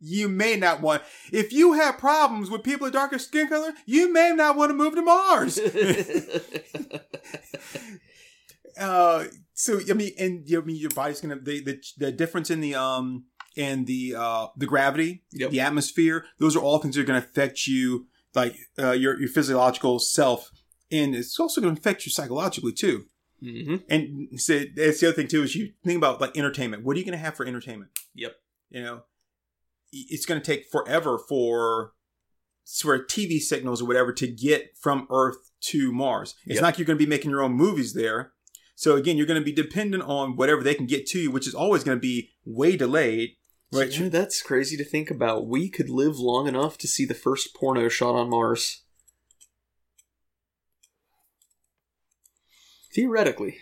[0.00, 1.02] you may not want.
[1.32, 4.74] If you have problems with people of darker skin color, you may not want to
[4.74, 5.58] move to Mars.
[8.78, 12.50] uh, so I mean, and you I mean, your body's gonna the, the the difference
[12.50, 13.24] in the um
[13.56, 15.50] and the uh the gravity, Yep.
[15.50, 16.24] the atmosphere.
[16.38, 20.50] Those are all things that are gonna affect you like uh, your your physiological self,
[20.92, 23.06] and it's also going to affect you psychologically too.
[23.40, 26.84] hmm And so that's the other thing too is you think about like entertainment.
[26.84, 27.90] What are you going to have for entertainment?
[28.14, 28.36] Yep.
[28.70, 29.02] You know,
[29.92, 31.92] it's going to take forever for
[32.66, 36.34] for TV signals or whatever to get from Earth to Mars.
[36.44, 36.62] It's Yep.
[36.62, 38.32] not like you're going to be making your own movies there.
[38.74, 41.48] So again, you're going to be dependent on whatever they can get to you, which
[41.48, 43.30] is always going to be way delayed.
[43.72, 44.12] Right?
[44.12, 45.46] That's crazy to think about.
[45.46, 48.82] We could live long enough to see the first porno shot on Mars.
[52.94, 53.58] Theoretically.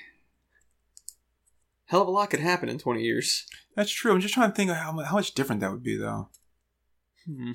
[1.87, 3.47] Hell of a lot could happen in 20 years.
[3.75, 4.13] That's true.
[4.13, 6.29] I'm just trying to think of how, how much different that would be, though.
[7.25, 7.53] Hmm.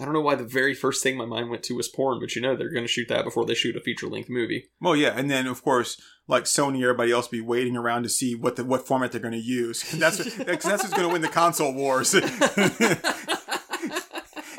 [0.00, 2.36] I don't know why the very first thing my mind went to was porn, but
[2.36, 4.68] you know they're going to shoot that before they shoot a feature length movie.
[4.80, 8.36] Well, yeah, and then of course, like Sony, everybody else be waiting around to see
[8.36, 9.82] what the what format they're going to use.
[9.98, 12.14] That's that's, that's who's going to win the console wars.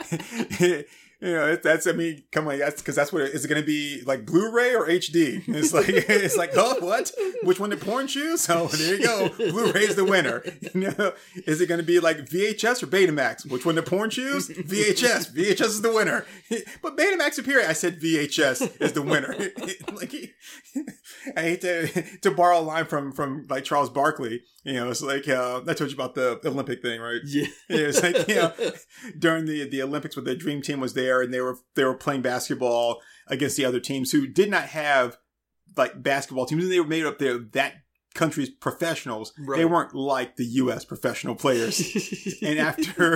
[1.22, 3.66] you know, that's I mean, come on, that's because that's what is it going to
[3.66, 5.44] be like Blu-ray or HD?
[5.48, 7.12] It's like it's like oh what?
[7.44, 8.42] Which one did porn choose?
[8.42, 10.44] So there you go, Blu-ray's the winner.
[10.74, 11.14] You know,
[11.46, 13.50] is it going to be like VHS or Betamax?
[13.50, 14.48] Which one did porn choose?
[14.48, 15.34] VHS.
[15.34, 16.26] VHS is the winner.
[16.82, 19.36] But Betamax Superior, I said VHS is the winner.
[19.94, 20.14] like
[21.36, 24.42] I hate to to borrow a line from from like Charles Barkley.
[24.64, 27.22] You know, it's like uh, I told you about the Olympic thing, right?
[27.26, 27.48] Yeah.
[27.70, 28.54] It's like you know,
[29.18, 31.96] during the the Olympics, where the dream team was there, and they were they were
[31.96, 35.18] playing basketball against the other teams who did not have
[35.78, 37.76] like basketball teams, and they were made up there that
[38.14, 39.34] country's professionals.
[39.56, 40.84] They weren't like the U.S.
[40.84, 41.80] professional players.
[42.42, 43.16] And after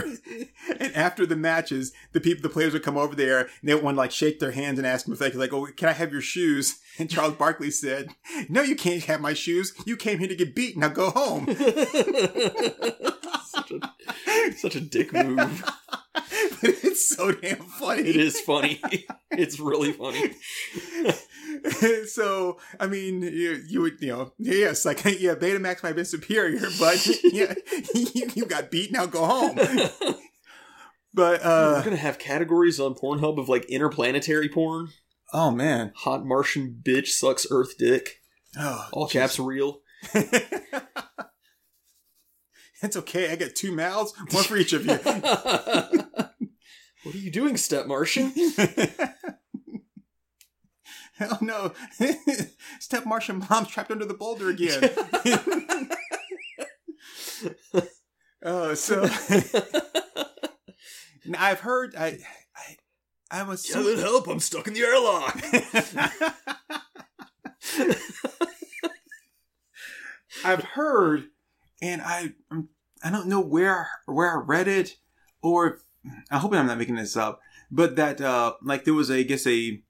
[0.79, 3.84] and after the matches, the people, the players would come over there and they would
[3.84, 5.88] want to like shake their hands and ask them if they could like, oh, can
[5.88, 6.79] I have your shoes?
[6.99, 8.10] And Charles Barkley said,
[8.49, 9.73] no, you can't have my shoes.
[9.86, 10.77] You came here to get beat.
[10.77, 11.47] Now go home.
[13.45, 13.79] such, a,
[14.56, 15.63] such a dick move.
[16.13, 16.23] but
[16.62, 18.03] it's so damn funny.
[18.03, 18.79] It is funny.
[19.32, 20.34] It's really funny.
[22.06, 26.06] so I mean, you, you would you know yes, like yeah, Betamax might have been
[26.06, 27.56] superior, but yeah,
[27.95, 28.91] you, you got beat.
[28.91, 29.58] Now go home.
[31.13, 34.89] But uh, We're gonna have categories on Pornhub of like interplanetary porn,
[35.33, 38.21] oh man, hot Martian bitch sucks Earth dick,
[38.57, 39.81] oh, all caps real.
[42.81, 43.31] it's okay.
[43.31, 44.93] I got two mouths, one for each of you.
[47.03, 48.31] what are you doing, step Martian?
[51.21, 51.73] oh no,
[52.79, 54.89] Step Martian mom's trapped under the boulder again.
[58.45, 59.03] Oh, so
[61.37, 62.19] I've heard I
[63.33, 64.27] I I was so Kevin, help!
[64.27, 65.41] I'm stuck in the airlock.
[70.45, 71.23] I've heard,
[71.81, 72.69] and I I'm,
[73.03, 74.97] I don't know where where I read it,
[75.41, 75.79] or
[76.29, 77.41] I hope I'm not making this up,
[77.71, 79.81] but that uh like there was a I guess a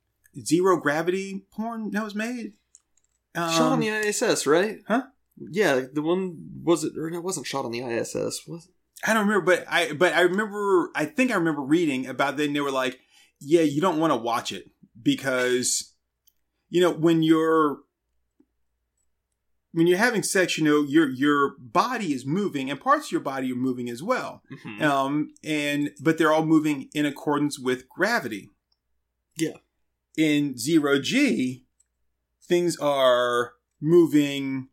[0.41, 2.53] zero gravity porn that was made.
[3.35, 4.79] Um, shot on the ISS, right?
[4.87, 5.03] Huh?
[5.37, 8.47] Yeah, the one was it or it wasn't shot on the ISS.
[8.47, 8.73] Was it?
[9.05, 12.55] I don't remember, but I but I remember I think I remember reading about and
[12.55, 13.01] they were like,
[13.43, 14.69] yeah, you don't want to watch it
[15.01, 15.93] because
[16.69, 17.79] you know when you're
[19.71, 23.21] when you're having sex, you know your your body is moving and parts of your
[23.21, 24.41] body are moving as well.
[24.51, 24.81] Mhm.
[24.81, 28.49] Um and but they're all moving in accordance with gravity.
[29.37, 29.57] Yeah.
[30.15, 31.65] In zero G,
[32.47, 34.69] things are moving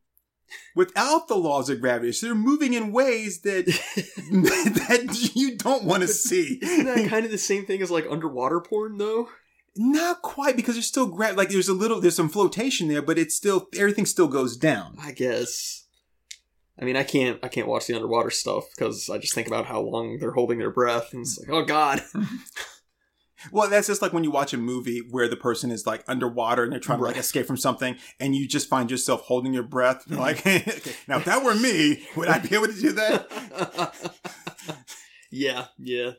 [0.75, 2.13] without the laws of gravity.
[2.13, 3.67] So they're moving in ways that
[4.31, 6.59] that you don't want to see.
[6.63, 9.29] Isn't that kind of the same thing as like underwater porn, though?
[9.77, 13.19] Not quite because there's still gra- like there's a little there's some flotation there, but
[13.19, 14.97] it's still everything still goes down.
[15.01, 15.87] I guess.
[16.81, 17.39] I mean, I can't.
[17.43, 20.59] I can't watch the underwater stuff because I just think about how long they're holding
[20.59, 22.03] their breath, and it's like, oh god.
[23.53, 26.63] Well, that's just like when you watch a movie where the person is like underwater
[26.65, 29.63] and they're trying to like escape from something, and you just find yourself holding your
[29.63, 30.05] breath.
[30.07, 30.63] You're like, okay,
[31.09, 34.15] now if that were me, would I be able to do that?
[35.31, 36.13] yeah, yeah.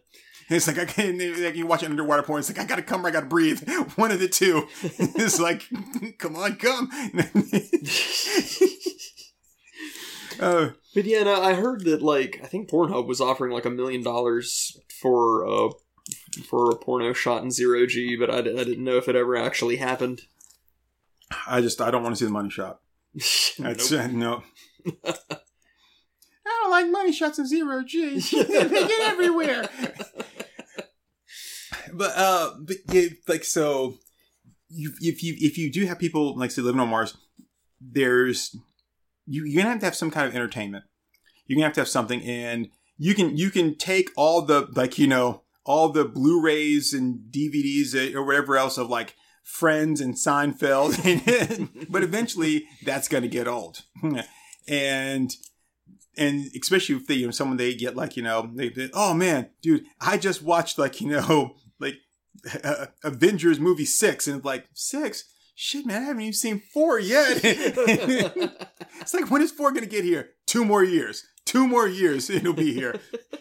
[0.50, 1.18] It's like I can't.
[1.40, 2.40] Like you watch an underwater porn.
[2.40, 3.06] It's like I gotta come.
[3.06, 3.68] or I gotta breathe.
[3.96, 4.68] One of the two.
[4.84, 5.64] It's like,
[6.18, 6.90] come on, come.
[10.40, 13.70] uh, But yeah, no, I heard that like I think Pornhub was offering like a
[13.70, 15.70] million dollars for uh
[16.50, 19.78] for a porno shot in zero G, but I didn't know if it ever actually
[19.78, 20.22] happened.
[21.48, 22.80] I just I don't want to see the money shot.
[23.60, 24.02] That's Nope.
[24.02, 24.44] uh, no.
[25.06, 28.20] I don't like money shots in zero G.
[28.20, 29.70] they get everywhere.
[31.94, 33.96] but uh, but yeah, like so,
[34.70, 37.16] you if you if you do have people like say living on Mars,
[37.80, 38.56] there's
[39.26, 40.86] you you're gonna have to have some kind of entertainment.
[41.46, 44.98] You're gonna have to have something, and you can you can take all the like
[44.98, 50.16] you know all the Blu-rays and DVDs uh, or whatever else of like Friends and
[50.16, 50.96] Seinfeld,
[51.90, 53.82] but eventually that's going to get old,
[54.68, 55.36] and
[56.18, 59.14] and especially if they you know someone they get like you know they, they oh
[59.14, 61.96] man dude I just watched like you know like
[62.64, 67.40] uh, Avengers movie six and like six shit man I haven't even seen four yet.
[67.44, 70.30] it's like when is four going to get here?
[70.46, 71.26] Two more years.
[71.46, 73.00] Two more years it'll be here.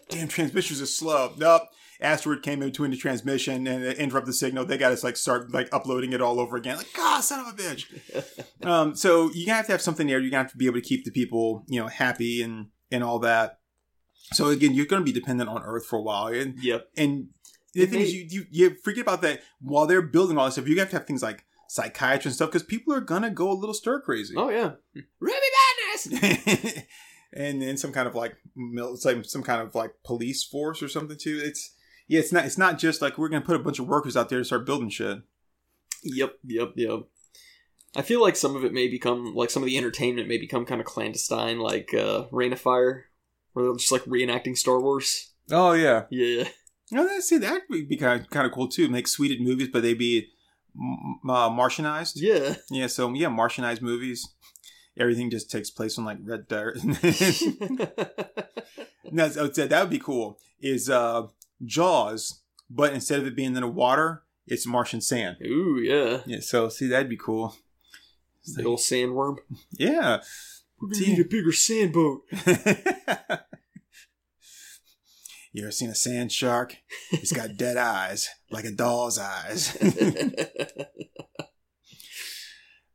[0.09, 1.35] Damn transmissions are slow.
[1.37, 1.63] Nope
[2.01, 4.65] asteroid came in between the transmission and it interrupted the signal.
[4.65, 6.77] They got to like start like uploading it all over again.
[6.77, 7.87] Like, ah, son of a bitch.
[8.67, 10.19] um, so you have to have something there.
[10.21, 13.19] You have to be able to keep the people, you know, happy and and all
[13.21, 13.59] that.
[14.33, 16.89] So again, you're going to be dependent on Earth for a while, and Yep.
[16.97, 17.29] and
[17.75, 20.69] the thing is, you, you you forget about that while they're building all this stuff.
[20.69, 23.55] You have to have things like psychiatry and stuff because people are gonna go a
[23.55, 24.35] little stir crazy.
[24.37, 24.73] Oh yeah.
[25.21, 25.37] Ruby
[26.09, 26.83] Madness.
[27.33, 30.89] and then some kind of like it's like some kind of like police force or
[30.89, 31.41] something too.
[31.43, 31.75] It's
[32.11, 34.29] yeah, it's not it's not just like we're gonna put a bunch of workers out
[34.29, 35.21] there to start building shit.
[36.03, 37.01] Yep, yep, yep.
[37.97, 40.67] I feel like some of it may become like some of the entertainment may become
[40.67, 43.07] kind of clandestine, like uh, Reign of Fire,
[43.53, 45.31] where they're just like reenacting Star Wars.
[45.53, 46.49] Oh yeah, Yeah,
[46.91, 48.89] no, that see that would be kind of, kind of cool too.
[48.89, 50.29] Make Swedish movies, but they'd be
[50.77, 52.15] m- uh, Martianized.
[52.17, 52.57] yeah.
[52.71, 54.29] Yeah, so yeah, Martianized movies.
[54.99, 56.79] Everything just takes place on like red dirt.
[59.11, 60.39] no, so that would be cool.
[60.61, 61.27] Is uh
[61.65, 65.37] Jaws, but instead of it being in the water, it's Martian sand.
[65.45, 66.23] Ooh, yeah.
[66.27, 67.55] Yeah, so see that'd be cool.
[68.43, 69.37] It's Big like- old sandworm.
[69.73, 70.21] yeah.
[70.81, 72.23] We're gonna need a bigger sand boat.
[75.53, 76.77] you ever seen a sand shark?
[77.13, 79.77] It's got dead eyes, like a doll's eyes.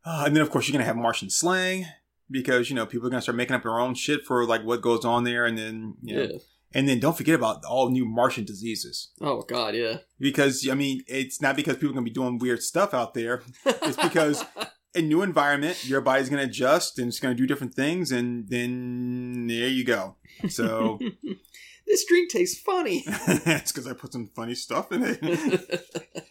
[0.07, 1.83] Uh, and then, of course, you're gonna have Martian slang
[2.29, 4.79] because you know people are gonna start making up their own shit for like what
[4.79, 6.37] goes on there, and then you know, yeah.
[6.75, 9.97] And then don't forget about all new Martian diseases Oh God, yeah.
[10.19, 13.41] because I mean it's not because people are gonna be doing weird stuff out there.
[13.65, 14.45] It's because
[14.95, 19.47] a new environment, your body's gonna adjust and it's gonna do different things, and then
[19.47, 20.17] there you go.
[20.49, 20.99] So
[21.87, 23.03] this drink tastes funny.
[23.07, 26.25] it's because I put some funny stuff in it.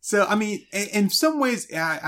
[0.00, 2.00] So I mean, in, some ways, I,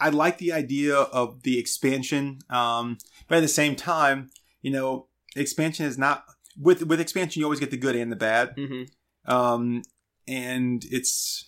[0.00, 4.70] I I like the idea of the expansion, um, but at the same time, you
[4.70, 6.24] know, expansion is not
[6.60, 7.40] with with expansion.
[7.40, 8.82] You always get the good and the bad, hmm
[9.26, 9.82] um,
[10.26, 11.44] and it's.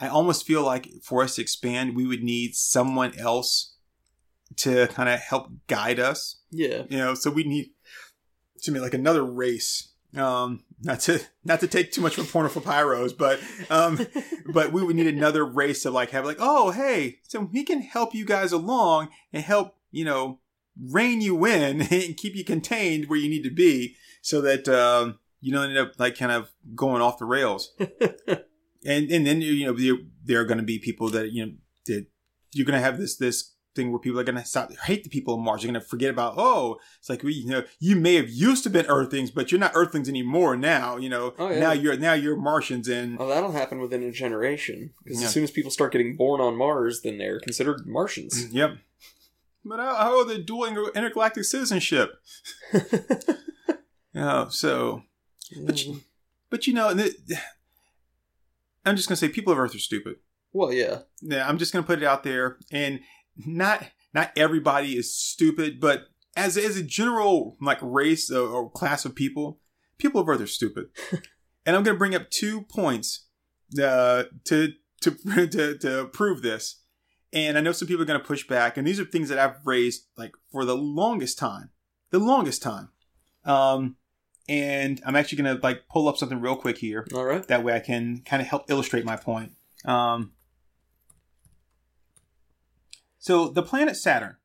[0.00, 3.74] I almost feel like for us to expand, we would need someone else
[4.56, 6.82] to kind of help guide us Yeah.
[6.88, 7.70] you know so we need
[8.62, 12.48] to me like another race um not to not to take too much from porno
[12.48, 13.98] for pyros but um
[14.52, 17.80] but we would need another race to like have like oh hey so we can
[17.80, 20.38] help you guys along and help you know
[20.80, 25.18] rein you in and keep you contained where you need to be so that um
[25.40, 29.66] you don't end up like kind of going off the rails and and then you
[29.66, 31.52] know there, there are going to be people that you know
[31.86, 32.06] that
[32.52, 35.10] you're going to have this this thing where people are going to stop hate the
[35.10, 35.62] people of Mars.
[35.64, 38.62] You're going to forget about oh, it's like we you know you may have used
[38.64, 40.96] to been Earthlings, but you're not Earthlings anymore now.
[40.96, 41.60] You know Oh, yeah.
[41.60, 45.26] now you're now you're Martians and Well, that'll happen within a generation because Yeah.
[45.26, 48.46] as soon as people start getting born on Mars, then they're considered Martians.
[48.52, 48.78] yep.
[49.64, 52.10] But are they dueling intergalactic citizenship?
[54.14, 55.02] Yeah, so
[55.66, 56.02] But you-
[56.50, 56.88] but you know,
[58.84, 60.16] I'm just gonna say people of Earth are stupid.
[60.52, 63.00] well, yeah, Yeah, I'm just gonna put it out there, and
[63.36, 66.04] not not everybody is stupid, but
[66.36, 69.60] as as a general like race or, or class of people,
[69.98, 70.86] people of Earth are stupid.
[71.66, 73.26] and I'm gonna bring up two points
[73.82, 75.10] uh, to to
[75.48, 76.80] to to prove this.
[77.32, 79.66] And I know some people are gonna push back, and these are things that I've
[79.66, 81.70] raised like for the longest time,
[82.10, 82.90] the longest time.
[83.44, 83.96] Um,
[84.48, 87.06] and I'm actually gonna like pull up something real quick here.
[87.14, 87.46] all right.
[87.48, 89.52] That way I can kind of help illustrate my point.
[89.84, 90.32] Um,
[93.18, 94.36] so the planet Saturn.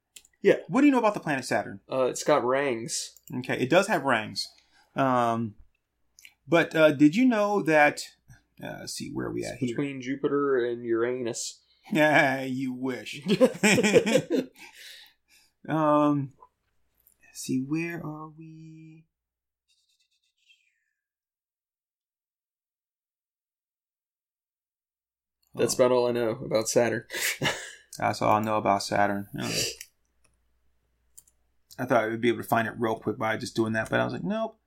[0.41, 0.55] Yeah.
[0.69, 1.82] What do you know about the planet Saturn?
[1.91, 3.17] Uh, it's got rings.
[3.39, 4.47] Okay, it does have rings.
[4.95, 5.55] Um,
[6.47, 8.01] but uh, did you know that?
[8.63, 9.76] Uh, let's see where are we at It's here.
[9.76, 11.59] between Jupiter and Uranus.
[11.91, 13.21] Yeah, you wish.
[15.67, 16.32] um,
[17.28, 19.05] let's see where are we?
[25.60, 27.05] That's about all I know about Saturn.
[27.97, 29.28] That's all I know about Saturn.
[29.34, 29.51] Yeah.
[31.78, 33.89] I thought I would be able to find it real quick by just doing that,
[33.89, 34.57] but I was like, nope.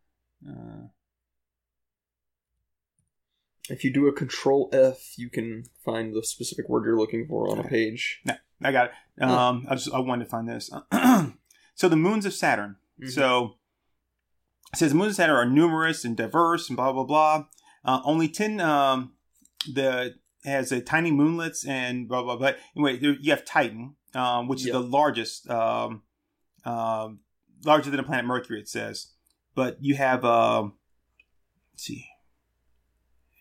[0.49, 0.89] Uh,
[3.69, 7.51] if you do a Control F, you can find the specific word you're looking for
[7.51, 8.23] on a page.
[8.63, 9.23] I got it.
[9.23, 10.71] Um, I just I wanted to find this.
[11.75, 12.77] so the moons of Saturn.
[13.01, 13.11] Mhm.
[13.11, 13.57] So
[14.73, 17.47] it says the moons of Saturn are numerous and diverse and blah blah blah.
[17.85, 18.61] Uh, only ten.
[18.61, 19.13] Um,
[19.73, 20.15] the
[20.45, 22.53] has a tiny moonlets and blah blah blah.
[22.77, 26.03] Anyway, there, you have Titan, um, which is the largest, um,
[26.65, 27.21] um,
[27.65, 28.61] larger than the planet Mercury.
[28.61, 29.09] It says,
[29.55, 30.25] but you have.
[30.25, 30.75] Um,
[31.73, 32.07] let's see.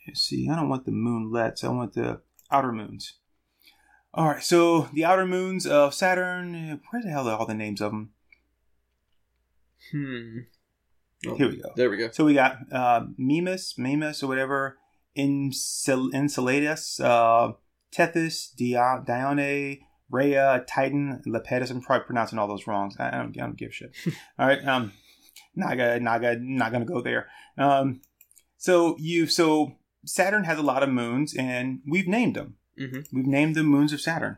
[0.07, 0.49] Let's see.
[0.49, 1.63] I don't want the moonlets.
[1.63, 3.13] I want the outer moons.
[4.13, 4.43] All right.
[4.43, 6.81] So the outer moons of Saturn.
[6.89, 8.11] Where the hell are all the names of them?
[9.91, 10.37] Hmm.
[11.27, 11.69] Oh, Here we go.
[11.75, 12.09] There we go.
[12.11, 14.77] So we got uh, Mimas, Mimas, or whatever,
[15.17, 17.53] Encel- Enceladus, uh,
[17.93, 21.71] Tethys, Dione, Rhea, Titan, Lepidus.
[21.71, 22.93] I'm probably pronouncing all those wrong.
[22.99, 23.91] I I don't, I don't give a shit.
[24.39, 24.93] all right, um,
[25.55, 27.27] Naga, Naga, not gonna go there.
[27.57, 28.01] Um,
[28.57, 32.55] so you, so Saturn has a lot of moons, and we've named them.
[32.77, 34.37] hmm We've named the moons of Saturn.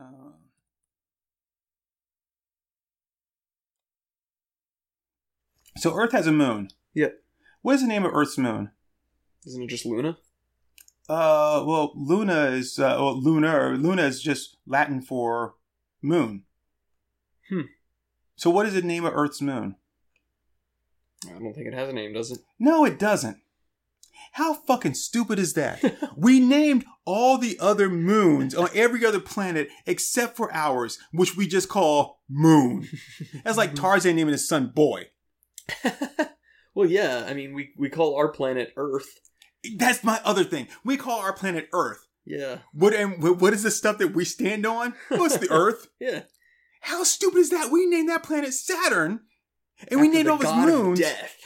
[0.00, 0.32] Uh,
[5.76, 6.68] so Earth has a moon.
[6.94, 7.18] Yep.
[7.62, 8.70] What is the name of Earth's moon?
[9.46, 10.18] Isn't it just Luna?
[11.08, 13.76] Uh, well, Luna is uh, well, lunar.
[13.76, 15.54] Luna is just Latin for
[16.00, 16.44] moon.
[17.48, 17.62] Hmm.
[18.36, 19.76] So, what is the name of Earth's moon?
[21.26, 22.40] I don't think it has a name, does it?
[22.58, 23.38] No, it doesn't.
[24.32, 25.82] How fucking stupid is that?
[26.16, 31.46] we named all the other moons on every other planet except for ours, which we
[31.46, 32.88] just call Moon.
[33.44, 35.08] That's like Tarzan naming his son Boy.
[36.74, 37.24] well, yeah.
[37.28, 39.08] I mean, we we call our planet Earth.
[39.76, 40.68] That's my other thing.
[40.84, 42.06] We call our planet Earth.
[42.24, 42.58] Yeah.
[42.72, 44.94] What and what is the stuff that we stand on?
[45.08, 45.88] What's the Earth?
[46.00, 46.22] Yeah.
[46.80, 47.70] How stupid is that?
[47.70, 49.20] We named that planet Saturn,
[49.88, 51.36] and we After named the all his moons, Death.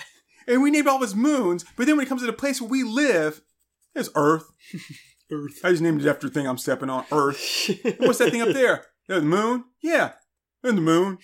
[0.48, 1.64] and we named all his moons.
[1.76, 3.42] But then when it comes to the place where we live,
[3.94, 4.44] there's Earth.
[5.30, 5.60] Earth.
[5.64, 7.04] I just named it after the thing I'm stepping on.
[7.12, 7.68] Earth.
[7.98, 8.84] What's that thing up there?
[9.08, 9.64] The moon?
[9.82, 10.12] Yeah.
[10.62, 11.18] And the moon.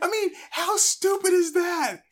[0.00, 2.02] I mean, how stupid is that?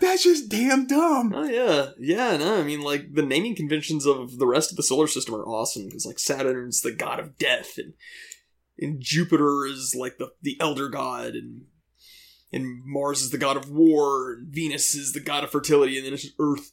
[0.00, 1.32] That's just damn dumb.
[1.34, 2.36] Oh yeah, yeah.
[2.36, 5.46] No, I mean like the naming conventions of the rest of the solar system are
[5.46, 7.94] awesome because like Saturn's the god of death, and
[8.78, 11.62] and Jupiter is like the the elder god, and
[12.52, 16.06] and Mars is the god of war, and Venus is the god of fertility, and
[16.06, 16.70] then it's Earth.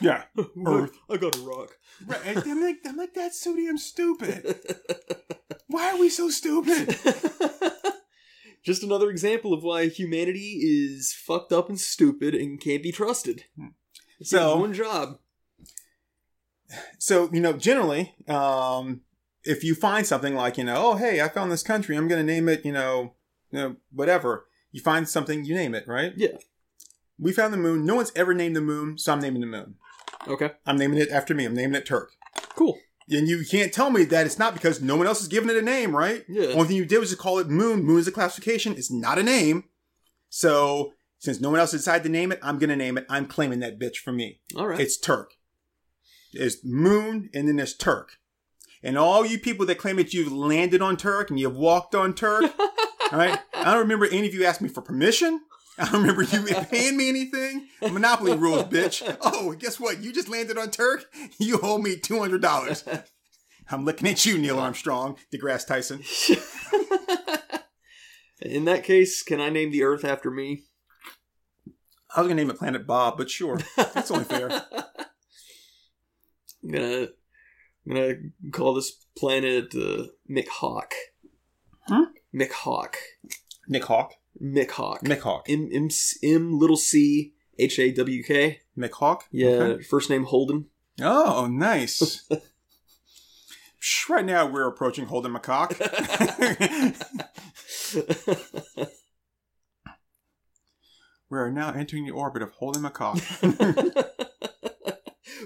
[0.00, 0.24] Yeah.
[0.66, 0.92] Earth.
[1.10, 1.70] I got a rock.
[2.06, 2.46] Right.
[2.46, 4.54] I'm like, I'm like, that's so damn stupid.
[5.66, 6.96] Why are we so stupid?
[8.66, 13.44] Just another example of why humanity is fucked up and stupid and can't be trusted.
[14.18, 15.20] It's So- one job.
[16.98, 19.02] So, you know, generally, um,
[19.44, 22.26] if you find something like, you know, oh, hey, I found this country, I'm going
[22.26, 23.14] to name it, you know,
[23.52, 24.48] you know, whatever.
[24.72, 26.12] You find something, you name it, right?
[26.16, 26.36] Yeah.
[27.20, 27.86] We found the moon.
[27.86, 29.76] No one's ever named the moon, so I'm naming the moon.
[30.26, 30.50] Okay.
[30.66, 31.44] I'm naming it after me.
[31.44, 32.10] I'm naming it Turk.
[32.56, 32.76] Cool.
[33.08, 35.56] And you can't tell me that it's not because no one else has given it
[35.56, 36.24] a name, right?
[36.28, 36.46] Yeah.
[36.48, 37.84] Only thing you did was just call it Moon.
[37.84, 38.72] Moon is a classification.
[38.72, 39.64] It's not a name.
[40.28, 43.06] So since no one else decided to name it, I'm gonna name it.
[43.08, 44.40] I'm claiming that bitch for me.
[44.56, 44.80] All right.
[44.80, 45.34] It's Turk.
[46.32, 48.18] It's Moon, and then there's Turk.
[48.82, 52.12] And all you people that claim that you've landed on Turk and you've walked on
[52.14, 52.44] Turk,
[53.12, 53.38] all right?
[53.54, 55.40] I don't remember any of you asked me for permission.
[55.78, 57.68] I don't remember you paying me anything.
[57.82, 59.02] Monopoly rules, bitch.
[59.20, 60.02] Oh, guess what?
[60.02, 61.04] You just landed on Turk.
[61.38, 62.82] You owe me two hundred dollars.
[63.68, 66.02] I'm looking at you, Neil Armstrong, DeGrasse Tyson.
[68.40, 70.62] In that case, can I name the Earth after me?
[72.14, 74.50] I was gonna name it Planet Bob, but sure, that's only fair.
[76.64, 77.08] I'm gonna,
[77.86, 78.14] I'm gonna
[78.52, 80.94] call this planet uh, Mick Hawk.
[81.86, 82.04] Hmm?
[82.34, 82.96] Mick Hawk.
[83.68, 85.02] Nick Hawk, Mick Hawk.
[85.02, 85.88] Mick Hawk, M M
[86.22, 88.60] M little C H A W K.
[88.76, 89.24] Mick Hawk.
[89.30, 89.48] Yeah.
[89.48, 89.82] Okay.
[89.82, 90.66] First name Holden.
[91.00, 92.28] Oh, nice.
[94.08, 95.78] Right now, we're approaching Holden McCock.
[101.30, 103.20] we are now entering the orbit of Holden McCock.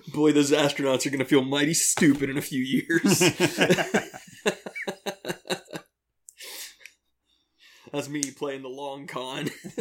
[0.15, 3.23] Boy, those astronauts are gonna feel mighty stupid in a few years.
[7.93, 9.51] That's me playing the long con.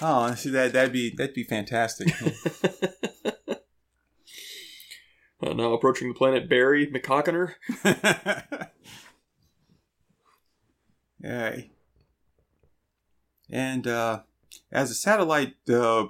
[0.00, 2.08] oh, see that that'd be that'd be fantastic.
[5.42, 7.54] Uh, now approaching the planet Barry McCockiner.
[11.22, 11.70] Yay.
[13.50, 14.20] And uh,
[14.72, 16.06] as the satellite, uh,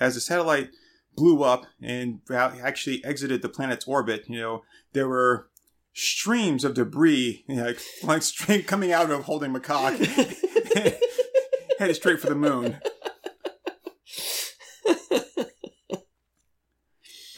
[0.00, 0.70] as the satellite
[1.14, 5.50] blew up and actually exited the planet's orbit, you know, there were
[5.96, 7.72] streams of debris, you know,
[8.02, 8.22] like,
[8.66, 9.96] coming out of holding McCock,
[11.78, 12.78] headed straight for the moon.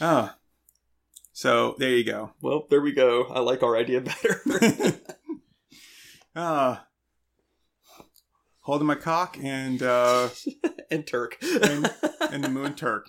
[0.01, 0.31] Oh,
[1.33, 2.31] so there you go.
[2.41, 3.23] Well, there we go.
[3.23, 4.41] I like our idea better.
[6.35, 6.77] uh,
[8.61, 10.29] holding my cock and uh,
[10.89, 11.37] and Turk.
[11.41, 11.93] and,
[12.31, 13.07] and the Moon Turk.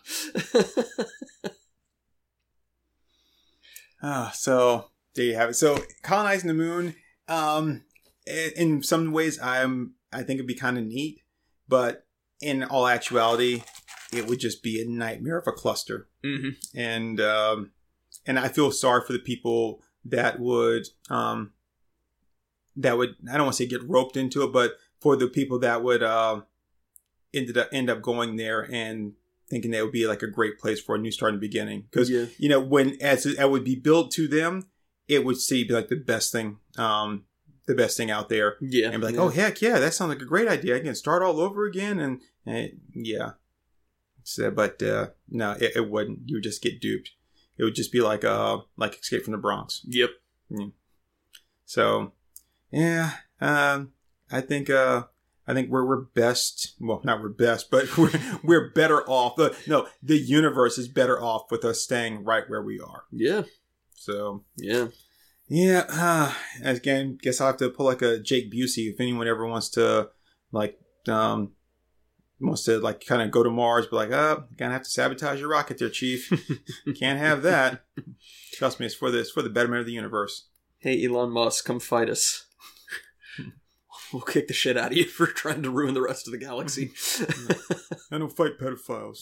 [4.03, 5.55] Ah, so there you have it.
[5.55, 6.95] So colonizing the moon.
[7.29, 7.85] Um,
[8.27, 11.23] in some ways, I'm I think it'd be kind of neat,
[11.69, 12.07] but
[12.41, 13.63] in all actuality,
[14.13, 16.09] it would just be a nightmare of a cluster.
[16.25, 17.73] hmm And um,
[18.27, 21.53] and I feel sorry for the people that would um
[22.77, 25.59] that would I don't want to say get roped into it, but for the people
[25.61, 26.43] that would uh,
[27.33, 29.15] ended up end up going there and
[29.49, 31.87] thinking that would be like a great place for a new start in the beginning
[31.91, 32.27] because yeah.
[32.39, 34.69] you know when as it would be built to them
[35.11, 37.25] it would see be like the best thing um
[37.67, 38.89] the best thing out there Yeah.
[38.91, 39.21] and be like yeah.
[39.21, 41.99] oh heck yeah that sounds like a great idea i can start all over again
[42.01, 43.33] and, and yeah
[44.23, 47.11] so but uh no it, it wouldn't you would just get duped
[47.59, 50.11] it would just be like uh like escape from the bronx Yep.
[51.65, 52.13] so
[52.71, 53.93] yeah um
[54.31, 55.05] i think uh
[55.47, 56.77] I think we're we're best.
[56.79, 58.13] Well, not we're best, but we're
[58.45, 59.35] we're better off.
[59.35, 63.05] The, no, the universe is better off with us staying right where we are.
[63.11, 63.43] Yeah.
[64.01, 64.89] So Yeah.
[65.47, 66.33] yeah, uh,
[66.65, 70.09] again, guess I'll have to pull like a Jake Busey if anyone ever wants to
[70.53, 71.53] like um
[72.41, 75.41] wants to like kind of go to Mars, but like, oh, gonna have to sabotage
[75.41, 76.33] your rocket there, Chief.
[76.99, 77.85] Can't have that.
[78.55, 80.49] Trust me, it's for this for the betterment of the universe.
[80.79, 82.47] Hey, Elon Musk, come fight us.
[84.15, 86.39] we'll kick the shit out of you for trying to ruin the rest of the
[86.39, 86.93] galaxy.
[88.11, 89.19] I don't fight pedophiles.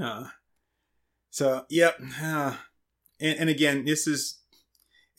[0.00, 0.24] Uh,
[1.32, 2.56] so yep, and
[3.20, 4.38] and again, this is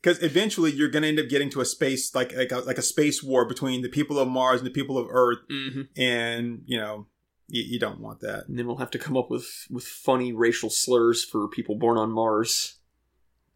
[0.01, 2.77] because eventually you're going to end up getting to a space like like a, like
[2.77, 6.61] a space war between the people of Mars and the people of Earth, hmm and
[6.65, 7.07] you know
[7.47, 8.45] you, you don't want that.
[8.47, 11.97] And then we'll have to come up with with funny racial slurs for people born
[11.97, 12.75] on Mars.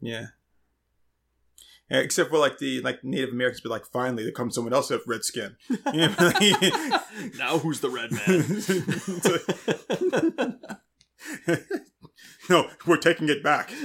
[0.01, 0.27] Yeah.
[1.89, 4.89] Yeah, Except for like the like Native Americans, be like, finally, there comes someone else
[4.89, 5.55] with red skin.
[5.93, 8.43] You know, like- now who's the red man?
[12.49, 13.71] no, we're taking it back.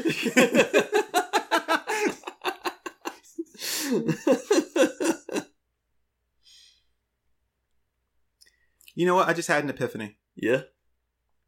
[8.95, 9.29] You know what?
[9.29, 10.17] I just had an epiphany.
[10.37, 10.63] yeah.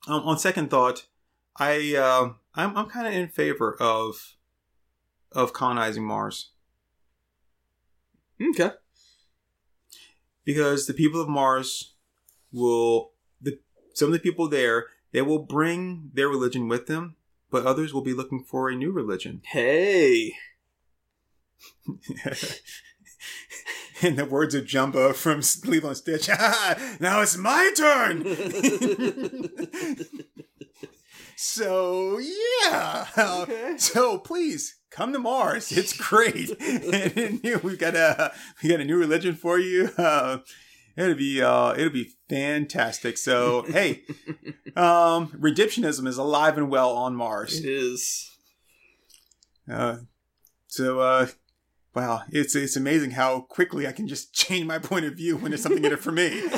[0.06, 1.06] Um, on second thought,
[1.58, 4.36] I uh, I'm I'm kind of in favor of
[5.32, 6.50] of colonizing Mars
[8.50, 8.70] Okay.
[10.44, 11.94] because the people of Mars
[12.52, 13.58] will the
[13.94, 17.14] some of the people there they will bring their religion with them,
[17.50, 19.40] but others will be looking for a new religion.
[19.52, 20.34] Hey.
[24.02, 25.40] In the words of Jumba from
[25.70, 26.28] Lilo and Stitch,
[27.00, 28.24] now it's my turn.
[31.36, 33.76] so yeah, Okay.
[33.78, 35.72] so please come to Mars.
[35.72, 36.50] It's great.
[36.60, 39.90] and we've got a we've got a new religion for you.
[39.96, 40.38] Uh,
[40.96, 43.18] it'll be uh, it'll be fantastic.
[43.18, 44.02] So hey,
[44.76, 47.58] um, redemptionism is alive and well on Mars.
[47.58, 48.30] It is.
[49.70, 49.98] Uh,
[50.66, 51.28] so, uh,
[51.94, 55.50] wow, it's it's amazing how quickly I can just change my point of view when
[55.50, 56.42] there's something in it for me.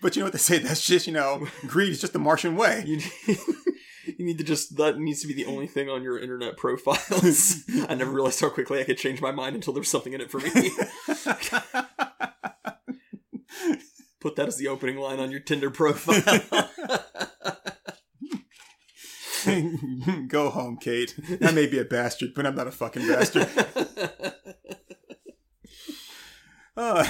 [0.00, 0.58] but you know what they say?
[0.58, 3.00] That's just you know, greed is just the Martian way.
[4.18, 7.62] You need, to just that needs to be the only thing on your internet profiles.
[7.88, 10.30] I never realized how quickly I could change my mind until there's something in it
[10.30, 10.50] for me.
[14.20, 16.22] Put that as the opening line on your Tinder profile.
[20.28, 21.18] Go home, Kate.
[21.42, 23.48] I may be a bastard, but I'm not a fucking bastard.
[26.76, 27.04] Uh,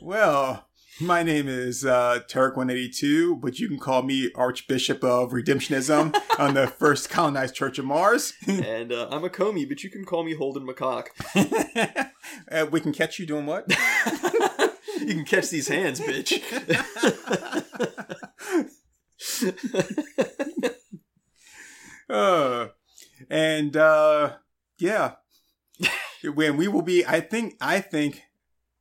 [0.00, 0.68] well,
[1.00, 6.66] my name is uh, Turk182, but you can call me Archbishop of Redemptionism on the
[6.66, 8.34] First Colonized Church of Mars.
[8.46, 11.08] and uh, I'm a Comey, but you can call me Holden McCock.
[12.50, 13.68] uh, we can catch you doing what?
[15.00, 16.40] you can catch these hands, bitch.
[22.08, 22.68] Uh,
[23.30, 24.34] and uh,
[24.78, 25.12] yeah,
[26.22, 28.22] when we will be, I think, I think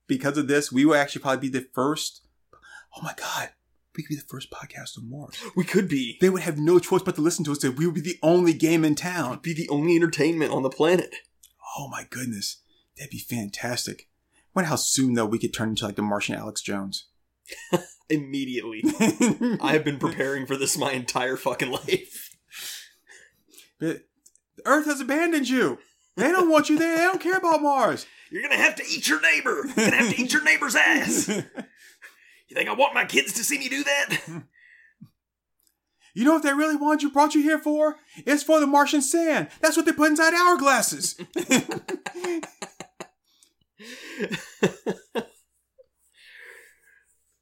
[0.08, 2.22] because of this, we will actually probably be the first.
[2.96, 3.50] Oh my god,
[3.96, 5.36] we could be the first podcast on Mars.
[5.56, 6.18] we could be.
[6.22, 7.64] They would have no choice but to listen to us.
[7.64, 9.40] We would be the only game in town.
[9.42, 11.16] Be the only entertainment on the planet.
[11.78, 12.62] Oh my goodness,
[12.98, 14.10] that'd be fantastic.
[14.54, 17.08] Wonder how soon though we could turn into like the Martian Alex Jones.
[18.10, 18.84] Immediately.
[19.62, 22.36] I have been preparing for this my entire fucking life.
[23.80, 24.04] But
[24.56, 25.80] the Earth has abandoned you.
[26.16, 26.96] They don't want you there.
[26.96, 28.06] They don't care about Mars.
[28.34, 29.62] You're gonna have to eat your neighbor.
[29.64, 31.30] You're gonna have to eat your neighbor's ass.
[32.50, 34.18] You think I want my kids to see me do that?
[36.14, 37.96] You know what they really want you brought you here for?
[38.28, 39.48] It's for the Martian sand.
[39.60, 41.16] That's what they put inside hourglasses.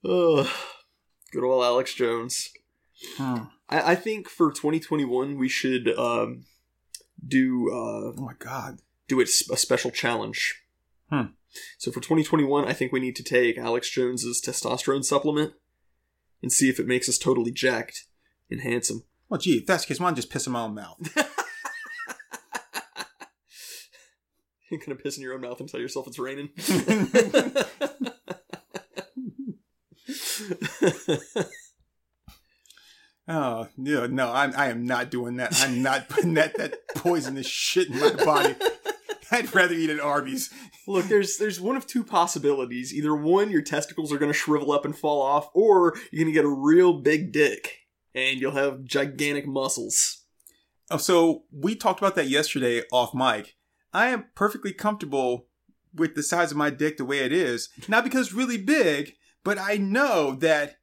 [0.08, 0.48] Ugh.
[1.32, 2.50] Good old Alex Jones.
[3.18, 3.44] Hmm.
[3.70, 6.46] I, I think for 2021 we should um,
[7.26, 8.80] do uh, Oh my god.
[9.08, 10.62] do it a special challenge.
[11.12, 11.34] Hmm.
[11.78, 15.54] So for 2021, I think we need to take Alex Jones's testosterone supplement
[16.42, 18.06] and see if it makes us totally jacked
[18.50, 19.04] and handsome.
[19.30, 20.98] Well, gee, if that's the case, why just piss in my own mouth?
[24.70, 26.50] You're gonna piss in your own mouth and tell yourself it's raining.
[33.28, 35.64] Oh, yeah, no, I'm, I am not doing that.
[35.64, 38.56] I'm not putting that, that poisonous shit in my body.
[39.32, 40.50] I'd rather eat at Arby's.
[40.88, 42.94] Look, there's there's one of two possibilities.
[42.94, 46.46] Either one, your testicles are gonna shrivel up and fall off, or you're gonna get
[46.46, 47.80] a real big dick
[48.14, 50.24] and you'll have gigantic muscles.
[50.90, 53.56] Oh, so we talked about that yesterday off mic.
[53.94, 55.48] I am perfectly comfortable
[55.94, 57.70] with the size of my dick the way it is.
[57.88, 59.14] Not because it's really big,
[59.44, 60.78] but I know that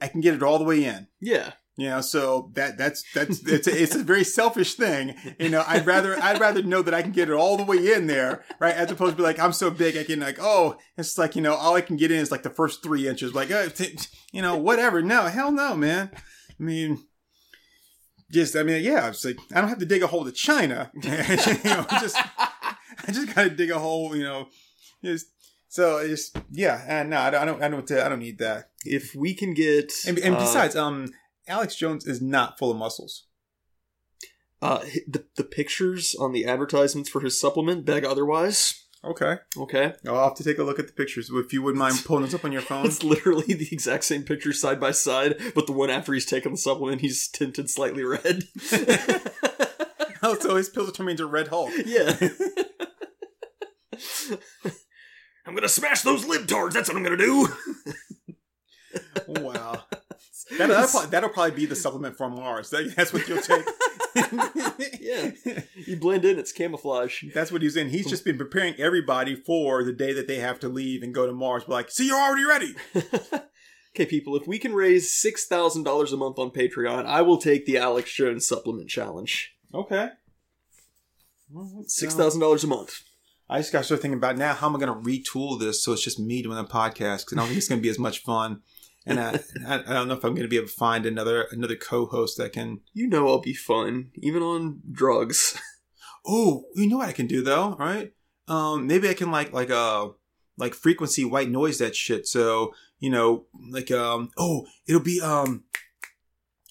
[0.00, 1.08] I can get it all the way in.
[1.20, 1.52] Yeah.
[1.80, 5.14] You know, so that that's that's it's a, it's a very selfish thing.
[5.38, 7.94] You know, I'd rather I'd rather know that I can get it all the way
[7.94, 8.74] in there, right?
[8.74, 11.40] As opposed to be like I'm so big I can like oh it's like you
[11.40, 13.32] know all I can get in is like the first three inches.
[13.32, 13.96] Like uh, t-
[14.30, 15.00] you know whatever.
[15.00, 16.10] No, hell no, man.
[16.14, 17.02] I mean,
[18.30, 20.90] just I mean yeah, it's like I don't have to dig a hole to China.
[21.02, 24.14] you know, just I just gotta dig a hole.
[24.14, 24.48] You know,
[25.02, 25.28] just
[25.68, 26.84] so it's yeah.
[26.86, 28.68] And no, I don't I don't I don't, I don't need that.
[28.84, 31.08] If we can get And, and uh, besides, um,
[31.50, 33.26] Alex Jones is not full of muscles.
[34.62, 38.86] uh, the the pictures on the advertisements for his supplement beg otherwise.
[39.02, 39.36] Okay.
[39.56, 42.22] Okay, I'll have to take a look at the pictures if you wouldn't mind pulling
[42.22, 42.84] those up on your phone.
[42.84, 46.52] it's literally the exact same picture side by side, but the one after he's taken
[46.52, 48.44] the supplement, he's tinted slightly red.
[50.22, 51.72] oh, so his pills turn me into Red Hulk.
[51.86, 52.14] yeah.
[55.46, 56.72] I'm gonna smash those libtards.
[56.74, 57.48] That's what I'm gonna do.
[59.26, 59.84] Wow.
[60.58, 62.70] That'll, that'll, probably, that'll probably be the supplement from Mars.
[62.70, 63.64] That, that's what you'll take.
[65.00, 65.30] Yeah.
[65.86, 66.38] you blend in.
[66.38, 67.24] It's camouflage.
[67.32, 67.90] That's what he's in.
[67.90, 71.26] He's just been preparing everybody for the day that they have to leave and go
[71.26, 71.64] to Mars.
[71.64, 72.74] But like, see, you're already ready.
[73.94, 74.36] okay, people.
[74.36, 77.78] If we can raise six thousand dollars a month on Patreon, I will take the
[77.78, 79.54] Alex Jones supplement challenge.
[79.72, 80.08] Okay.
[81.86, 83.02] Six thousand dollars a month.
[83.48, 85.82] I just got to start thinking about now how am I going to retool this
[85.82, 87.88] so it's just me doing a podcast because I don't think it's going to be
[87.88, 88.62] as much fun,
[89.06, 91.76] and I, I don't know if I'm going to be able to find another another
[91.76, 92.80] co-host that can.
[92.92, 95.58] You know I'll be fun, even on drugs.
[96.26, 98.12] Oh, you know what I can do though, right?
[98.46, 100.08] Um, maybe I can like like uh
[100.58, 102.26] like frequency white noise that shit.
[102.26, 105.64] So you know, like um oh, it'll be um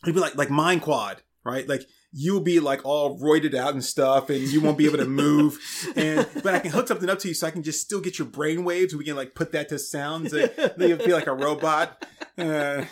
[0.04, 1.68] it'll be like like mind quad, right?
[1.68, 1.82] Like
[2.12, 5.60] you'll be like all roided out and stuff and you won't be able to move
[5.96, 8.18] and but I can hook something up to you so I can just still get
[8.18, 8.96] your brain waves.
[8.96, 10.34] We can like put that to sounds.
[10.34, 12.06] Like, then you'll feel like a robot.
[12.38, 12.86] Uh,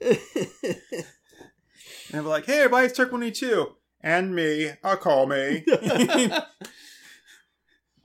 [0.00, 0.16] and
[2.12, 3.74] be like, hey everybody, it's Turk 182.
[4.02, 4.70] And me.
[4.82, 5.64] I'll call me.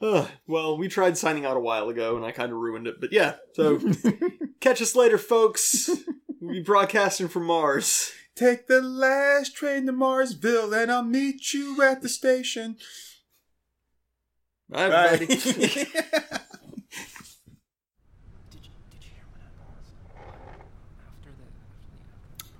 [0.02, 3.02] Ugh, well, we tried signing out a while ago, and I kind of ruined it.
[3.02, 3.80] But yeah, so
[4.60, 5.90] catch us later, folks.
[6.40, 8.12] We'll be broadcasting from Mars.
[8.38, 12.78] Take the last train to Marsville and I'll meet you at the station.
[14.70, 15.08] Bye, Bye.
[15.14, 15.36] everybody.
[15.36, 15.88] Did you,
[18.52, 19.90] did you hear when I paused?
[21.08, 21.46] After the,
[22.38, 22.52] after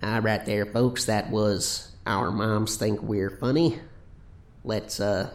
[0.00, 1.06] the All right, there, folks.
[1.06, 3.78] That was our moms think we're funny.
[4.64, 5.30] Let's uh,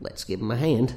[0.00, 0.94] let's give them a hand.